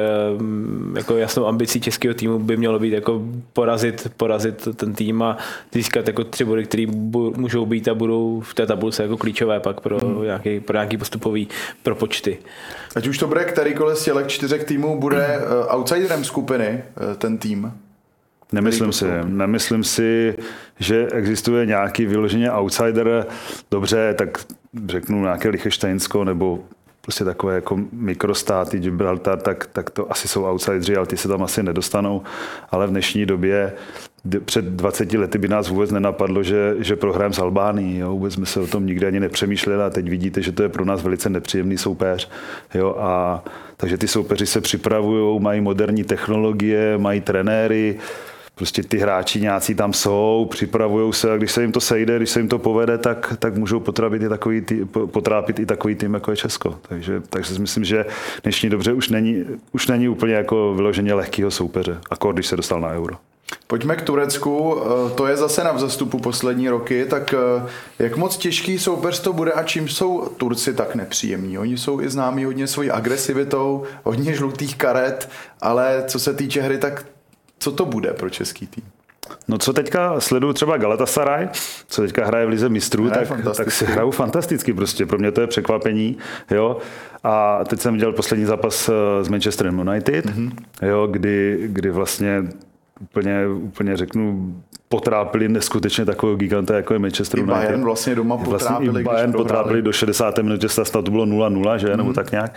[0.98, 3.22] jako jasnou ambicí českého týmu by mělo být jako
[3.54, 5.38] porazit, porazit ten tým a
[5.74, 6.86] získat jako tři body, které
[7.36, 10.24] můžou být a budou v té tabulce jako klíčové pak pro, hmm.
[10.24, 11.48] nějaký, pro nějaký postupový
[11.84, 12.38] propočty.
[12.96, 17.38] Ať už to bude kterýkoliv z těch čtyřek týmů, bude uh, outsiderem skupiny uh, ten
[17.38, 17.72] tým.
[18.52, 20.36] Nemyslím si, nemyslím si,
[20.80, 23.26] že existuje nějaký vyloženě outsider.
[23.72, 24.40] Dobře, tak
[24.88, 26.64] řeknu nějaké Lichtensteinsko nebo
[27.02, 31.44] prostě takové jako mikrostáty, Gibraltar, tak, tak to asi jsou outsideri, ale ty se tam
[31.44, 32.22] asi nedostanou.
[32.72, 33.74] Ale v dnešní době
[34.46, 37.98] před 20 lety by nás vůbec nenapadlo, že, že prohrajeme s Albánií.
[37.98, 38.12] Jo?
[38.12, 40.86] Vůbec jsme se o tom nikdy ani nepřemýšleli a teď vidíte, že to je pro
[40.86, 42.30] nás velice nepříjemný soupeř.
[42.74, 42.96] Jo?
[43.00, 43.44] A,
[43.78, 47.98] takže ty soupeři se připravují, mají moderní technologie, mají trenéry,
[48.58, 52.30] prostě ty hráči nějací tam jsou, připravují se a když se jim to sejde, když
[52.30, 56.14] se jim to povede, tak, tak můžou potrápit i takový, tý, potrápit i takový tým,
[56.14, 56.76] jako je Česko.
[56.90, 58.06] Takže, takže si myslím, že
[58.44, 62.82] dnešní dobře už není, už není úplně jako vyloženě lehkého soupeře, akor když se dostal
[62.82, 63.16] na euro.
[63.68, 68.38] Pojďme k Turecku, eh, to je zase na vzestupu poslední roky, tak eh, jak moc
[68.38, 71.58] těžký soupeř to bude a čím jsou Turci tak nepříjemní?
[71.58, 75.30] Oni jsou i známí hodně svojí agresivitou, hodně žlutých karet,
[75.62, 77.06] ale co se týče hry, tak
[77.60, 78.84] co to bude pro český tým?
[79.48, 81.50] No co teďka sleduju třeba Galatasaray,
[81.88, 83.28] co teďka hraje v Lize mistrů, tak,
[83.58, 85.06] tak si hrajou fantasticky prostě.
[85.06, 86.18] Pro mě to je překvapení.
[86.52, 86.78] Jo?
[87.24, 90.52] A teď jsem viděl poslední zápas eh, s Manchesterem United, mm-hmm.
[90.82, 92.44] jo, kdy, kdy vlastně
[93.02, 94.56] úplně, úplně řeknu,
[94.90, 97.62] potrápili neskutečně takového giganta, jako je Manchester United.
[97.62, 98.90] I Bayern vlastně doma potrápili.
[98.90, 100.38] Vlastně i Bayern potrápili do 60.
[100.38, 101.88] minuty, snad to bylo 0-0, že?
[101.88, 101.98] Mm-hmm.
[101.98, 102.56] Nebo tak nějak.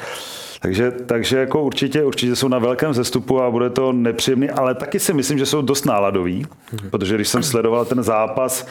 [0.63, 5.01] Takže, takže jako určitě, určitě jsou na velkém zestupu a bude to nepříjemný, ale taky
[5.01, 6.91] si myslím, že jsou dost náladoví, mm-hmm.
[6.91, 8.67] protože když jsem sledoval ten zápas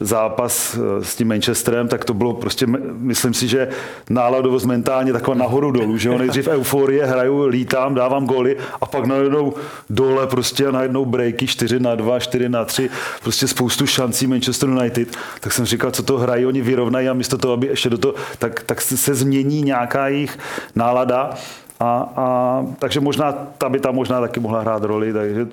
[0.00, 3.68] zápas eh, s tím Manchesterem, tak to bylo prostě, myslím si, že
[4.10, 9.06] náladovost mentálně taková nahoru dolů, že jo, nejdřív euforie, hraju, lítám, dávám góly a pak
[9.06, 9.54] najednou
[9.90, 12.90] dole prostě a najednou breaky 4 na 2, 4 na 3,
[13.22, 17.38] prostě spoustu šancí Manchester United, tak jsem říkal, co to hrají, oni vyrovnají a místo
[17.38, 20.38] toho, aby ještě do toho, tak, tak se změní nějaká jejich
[20.74, 21.63] nálada up.
[21.84, 25.46] A, a, takže možná ta by tam možná taky mohla hrát roli, takže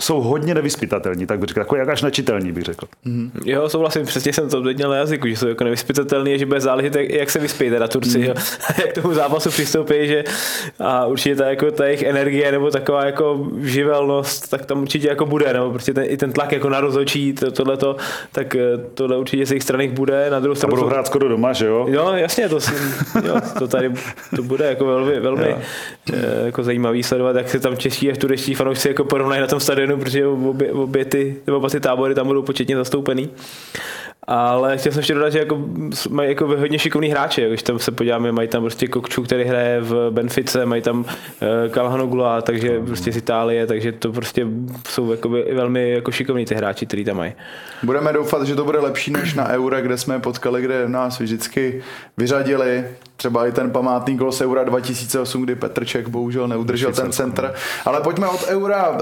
[0.00, 2.86] jsou hodně nevyspytatelní, tak bych řekl, jako jak až nečitelní, bych řekl.
[3.06, 3.30] Mm-hmm.
[3.44, 6.96] Jo, souhlasím, přesně jsem to měl na jazyku, že jsou jako nevyspytatelní, že bude záležet,
[6.96, 8.24] jak, jak se vyspí teda Turci, mm.
[8.24, 8.34] jo.
[8.78, 10.24] jak tomu zápasu přistoupí, že
[10.80, 15.26] a určitě ta, jako, ta jejich energie nebo taková jako živelnost, tak tam určitě jako
[15.26, 17.96] bude, nebo prostě ten, i ten tlak jako na rozhodčí, to, tohleto,
[18.32, 18.60] tak eh,
[18.94, 20.74] tohle určitě z jejich strany bude, na druhou stranu.
[20.74, 21.86] A budou hrát skoro doma, že jo?
[21.88, 22.58] Jo, jasně, to,
[23.26, 23.92] jo, to tady
[24.36, 25.62] to bude jako velmi, velmi Eh,
[26.44, 29.98] jako zajímavý sledovat, jak se tam čeští a turečtí fanoušci jako porovnají na tom stadionu,
[29.98, 33.30] protože obě, obě ty, oba ty tábory tam budou početně zastoupený.
[34.26, 35.64] Ale chtěl jsem ještě dodat, že jako,
[36.10, 39.80] mají jako hodně šikovní hráče, když tam se podíváme, mají tam prostě Kokču, který hraje
[39.80, 41.06] v Benfice, mají tam uh,
[41.70, 44.46] Kalhanogula, takže prostě z Itálie, takže to prostě
[44.88, 47.32] jsou jako velmi jako šikovní ty hráči, kteří tam mají.
[47.82, 51.82] Budeme doufat, že to bude lepší než na Euro, kde jsme potkali, kde nás vždycky
[52.16, 52.84] vyřadili,
[53.16, 57.54] třeba i ten památný gol z Eura 2008, kdy Petrček bohužel neudržel ten centr.
[57.84, 58.98] Ale pojďme od Eura uh,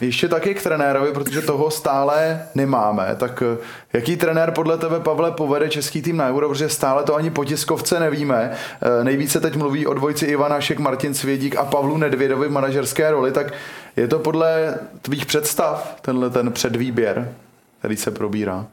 [0.00, 3.16] ještě taky k trenérovi, protože toho stále nemáme.
[3.16, 3.58] Tak uh,
[3.92, 7.44] jaký trenér podle tebe, Pavle, povede český tým na Euro, protože stále to ani po
[7.44, 8.50] tiskovce nevíme.
[8.50, 13.10] Uh, nejvíce teď mluví o dvojci Ivan Hašek, Martin Svědík a Pavlu Nedvědovi v manažerské
[13.10, 13.52] roli, tak
[13.96, 17.32] je to podle tvých představ, tenhle ten předvýběr,
[17.78, 18.66] který se probírá?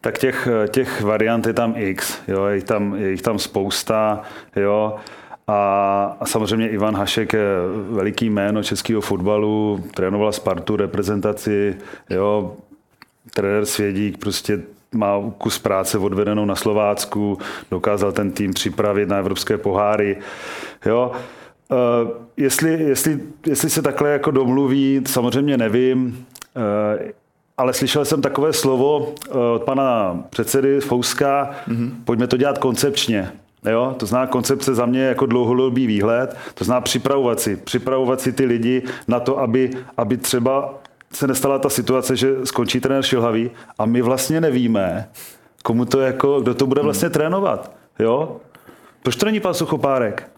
[0.00, 4.22] Tak těch, těch variant je tam x, jo, je jich tam, je jich tam spousta,
[4.56, 4.96] jo.
[5.46, 7.44] A, a samozřejmě Ivan Hašek je
[7.90, 11.76] veliký jméno českého fotbalu, trénoval Spartu, reprezentaci,
[12.10, 12.56] jo,
[13.34, 14.62] trenér Svědík prostě
[14.94, 17.38] má kus práce odvedenou na Slovácku,
[17.70, 20.16] dokázal ten tým připravit na evropské poháry.
[20.86, 21.12] Jo.
[21.70, 26.26] Uh, jestli, jestli, jestli se takhle jako domluví, samozřejmě nevím.
[26.56, 27.10] Uh,
[27.58, 31.90] ale slyšel jsem takové slovo eh, od pana předsedy Fouska, mm-hmm.
[32.04, 33.32] pojďme to dělat koncepčně.
[33.70, 33.94] Jo?
[33.98, 38.44] To zná koncepce za mě jako dlouhodobý výhled, to zná připravovat si, připravovat si ty
[38.44, 40.74] lidi na to, aby, aby třeba
[41.14, 45.08] se nestala ta situace, že skončí trenér šilhavý a my vlastně nevíme,
[45.62, 46.86] komu to jako, kdo to bude mhm.
[46.86, 47.12] vlastně hmm.
[47.12, 47.76] trénovat.
[47.98, 48.36] Jo?
[49.02, 50.30] Proč to není pan Suchopárek?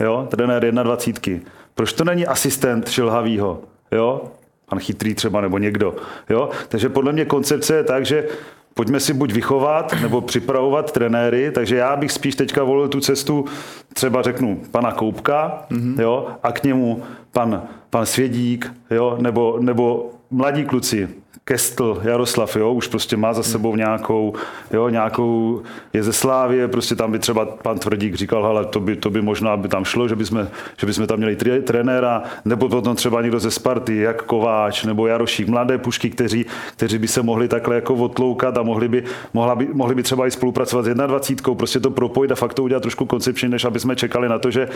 [0.00, 0.28] Jo?
[0.30, 1.50] Trenér 21.
[1.74, 3.60] Proč to není asistent šilhavýho?
[3.92, 4.22] Jo?
[4.68, 5.94] pan chytrý třeba nebo někdo.
[6.30, 6.50] Jo?
[6.68, 8.28] Takže podle mě koncepce je tak, že
[8.74, 13.44] pojďme si buď vychovat nebo připravovat trenéry, takže já bych spíš teďka volil tu cestu,
[13.92, 16.00] třeba řeknu pana Koupka, mm-hmm.
[16.00, 17.02] jo, a k němu
[17.32, 21.08] pan, pan Svědík, jo, nebo, nebo mladí kluci,
[21.46, 24.34] Kestl, Jaroslav, jo, už prostě má za sebou nějakou,
[24.72, 28.96] jo, nějakou, je ze Slávě, prostě tam by třeba pan Tvrdík říkal, hele, to by,
[28.96, 32.96] to by možná by tam šlo, že bychom, že bychom tam měli trenéra, nebo potom
[32.96, 37.48] třeba někdo ze Sparty, jak Kováč, nebo Jarošík, mladé pušky, kteří, kteří by se mohli
[37.48, 41.54] takhle jako odloukat a mohli by, mohla by, mohli by třeba i spolupracovat s 21,
[41.54, 44.50] prostě to propojit a fakt to udělat trošku koncepčně, než aby jsme čekali na to,
[44.50, 44.68] že,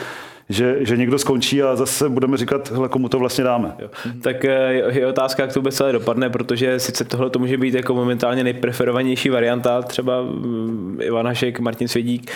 [0.48, 3.74] že, že někdo skončí a zase budeme říkat, hele, komu to vlastně dáme.
[3.78, 3.88] Jo.
[4.20, 7.56] Tak je, je otázka, jak to vůbec celé dopadne, protože protože sice tohle to může
[7.56, 12.30] být jako momentálně nejpreferovanější varianta, třeba mm, Ivan Hašek, Martin Svědík,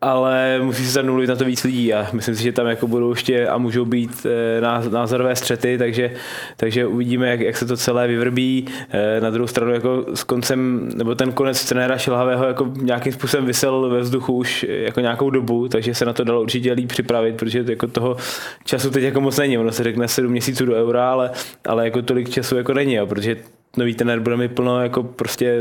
[0.00, 3.10] ale musí se zanúlit na to víc lidí a myslím si, že tam jako budou
[3.10, 4.60] ještě a můžou být eh,
[4.90, 6.10] názorové střety, takže,
[6.56, 8.66] takže uvidíme, jak, jak se to celé vyvrbí.
[8.90, 13.46] Eh, na druhou stranu jako s koncem, nebo ten konec trenéra Šilhavého jako nějakým způsobem
[13.46, 17.36] vysel ve vzduchu už jako nějakou dobu, takže se na to dalo určitě líp připravit,
[17.36, 18.16] protože jako toho
[18.64, 19.58] času teď jako moc není.
[19.58, 21.30] Ono se řekne 7 měsíců do eura, ale,
[21.64, 23.36] ale jako tolik času jako není, jo, protože
[23.76, 25.54] nový trenér bude mít plno jako prostě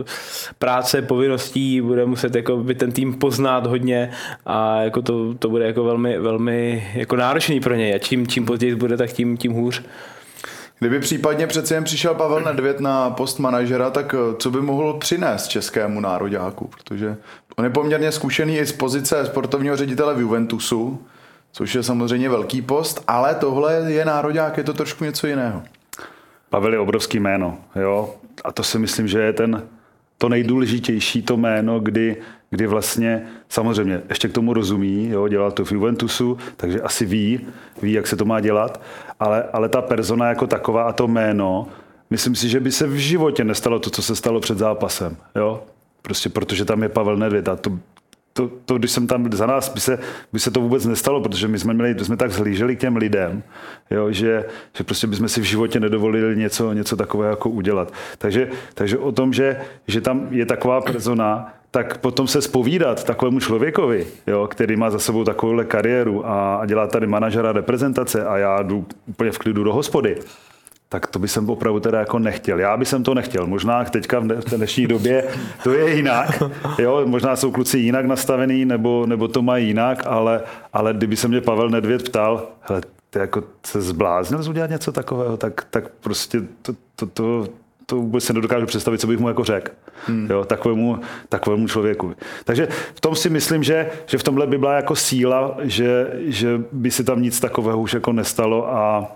[0.00, 0.04] eh,
[0.58, 4.10] práce, povinností, bude muset jako by ten tým poznat hodně
[4.46, 8.46] a jako to, to bude jako velmi, velmi jako náročný pro něj a čím, čím
[8.46, 9.82] později bude, tak tím, tím hůř.
[10.78, 14.94] Kdyby případně přece jen přišel Pavel Nedvěd na post manažera, tak eh, co by mohl
[14.94, 16.68] přinést českému nároďáku?
[16.68, 17.16] Protože
[17.56, 21.02] on je poměrně zkušený i z pozice sportovního ředitele v Juventusu,
[21.52, 25.62] což je samozřejmě velký post, ale tohle je nároďák, je to trošku něco jiného.
[26.50, 29.62] Pavel je obrovský jméno, jo, a to si myslím, že je ten,
[30.18, 32.16] to nejdůležitější to jméno, kdy,
[32.50, 37.40] kdy vlastně samozřejmě ještě k tomu rozumí, jo, dělal to v Juventusu, takže asi ví,
[37.82, 38.80] ví, jak se to má dělat,
[39.20, 41.66] ale, ale ta persona jako taková a to jméno,
[42.10, 45.62] myslím si, že by se v životě nestalo to, co se stalo před zápasem, jo,
[46.02, 47.78] prostě protože tam je Pavel Nedvěd a to,
[48.36, 49.98] to, to, když jsem tam za nás, by se,
[50.32, 53.42] by se to vůbec nestalo, protože my jsme, měli, jsme tak zhlíželi k těm lidem,
[53.90, 54.44] jo, že,
[54.76, 57.92] že prostě bychom si v životě nedovolili něco, něco takového jako udělat.
[58.18, 63.40] Takže, takže o tom, že, že tam je taková persona, tak potom se spovídat takovému
[63.40, 68.36] člověkovi, jo, který má za sebou takovouhle kariéru a, a dělá tady manažera reprezentace a
[68.36, 70.18] já jdu úplně v klidu do hospody,
[70.88, 72.60] tak to by jsem opravdu teda jako nechtěl.
[72.60, 73.46] Já bych to nechtěl.
[73.46, 75.24] Možná teďka v dnešní době
[75.62, 76.42] to je jinak.
[76.78, 80.40] Jo, možná jsou kluci jinak nastavený, nebo, nebo to mají jinak, ale,
[80.72, 82.80] ale kdyby se mě Pavel Nedvěd ptal, hele,
[83.10, 87.48] ty jako se zbláznil udělat něco takového, tak, tak prostě to, to, to,
[87.86, 89.72] to vůbec se nedokážu představit, co bych mu jako řekl.
[90.06, 90.26] Hmm.
[90.30, 92.14] Jo, takovému, takovému člověku.
[92.44, 96.60] Takže v tom si myslím, že, že v tomhle by byla jako síla, že, že
[96.72, 99.06] by se tam nic takového už jako nestalo a,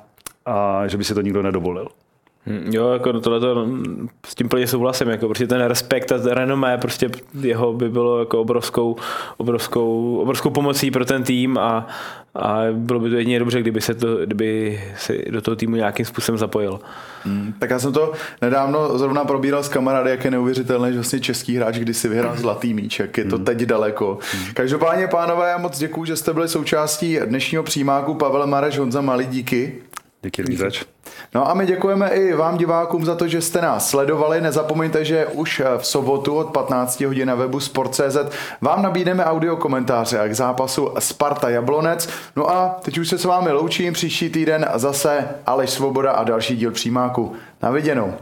[0.47, 1.89] a že by si to nikdo nedovolil.
[2.47, 3.67] Hm, jo, jako tohle to
[4.27, 7.11] s tím plně souhlasím, jako prostě ten respekt a renomé prostě
[7.41, 8.97] jeho by bylo jako obrovskou,
[9.37, 11.87] obrovskou, obrovskou pomocí pro ten tým a,
[12.35, 16.07] a bylo by to jedině dobře, kdyby se, to, kdyby se do toho týmu nějakým
[16.07, 16.81] způsobem zapojil.
[17.25, 18.13] Hmm, tak já jsem to
[18.43, 22.37] nedávno zrovna probíral s kamarády, jak je neuvěřitelné, že vlastně český hráč když si vyhrál
[22.37, 23.45] zlatý míč, jak je to hmm.
[23.45, 24.19] teď daleko.
[24.33, 24.45] Hmm.
[24.55, 28.15] Každopádně, pánové, já moc děkuji, že jste byli součástí dnešního přímáku.
[28.15, 29.73] Pavel Mareš, Honza Malý, díky.
[30.23, 30.85] Díky, Lízeš.
[31.35, 34.41] No a my děkujeme i vám divákům za to, že jste nás sledovali.
[34.41, 38.17] Nezapomeňte, že už eh, v sobotu od 15 hodin na webu sport.cz
[38.61, 42.09] vám nabídneme audio komentáře k zápasu Sparta Jablonec.
[42.37, 43.93] No a teď už se s vámi loučím.
[43.93, 47.33] Příští týden zase Aleš Svoboda a další díl přímáku.
[47.63, 48.15] Na viděnou.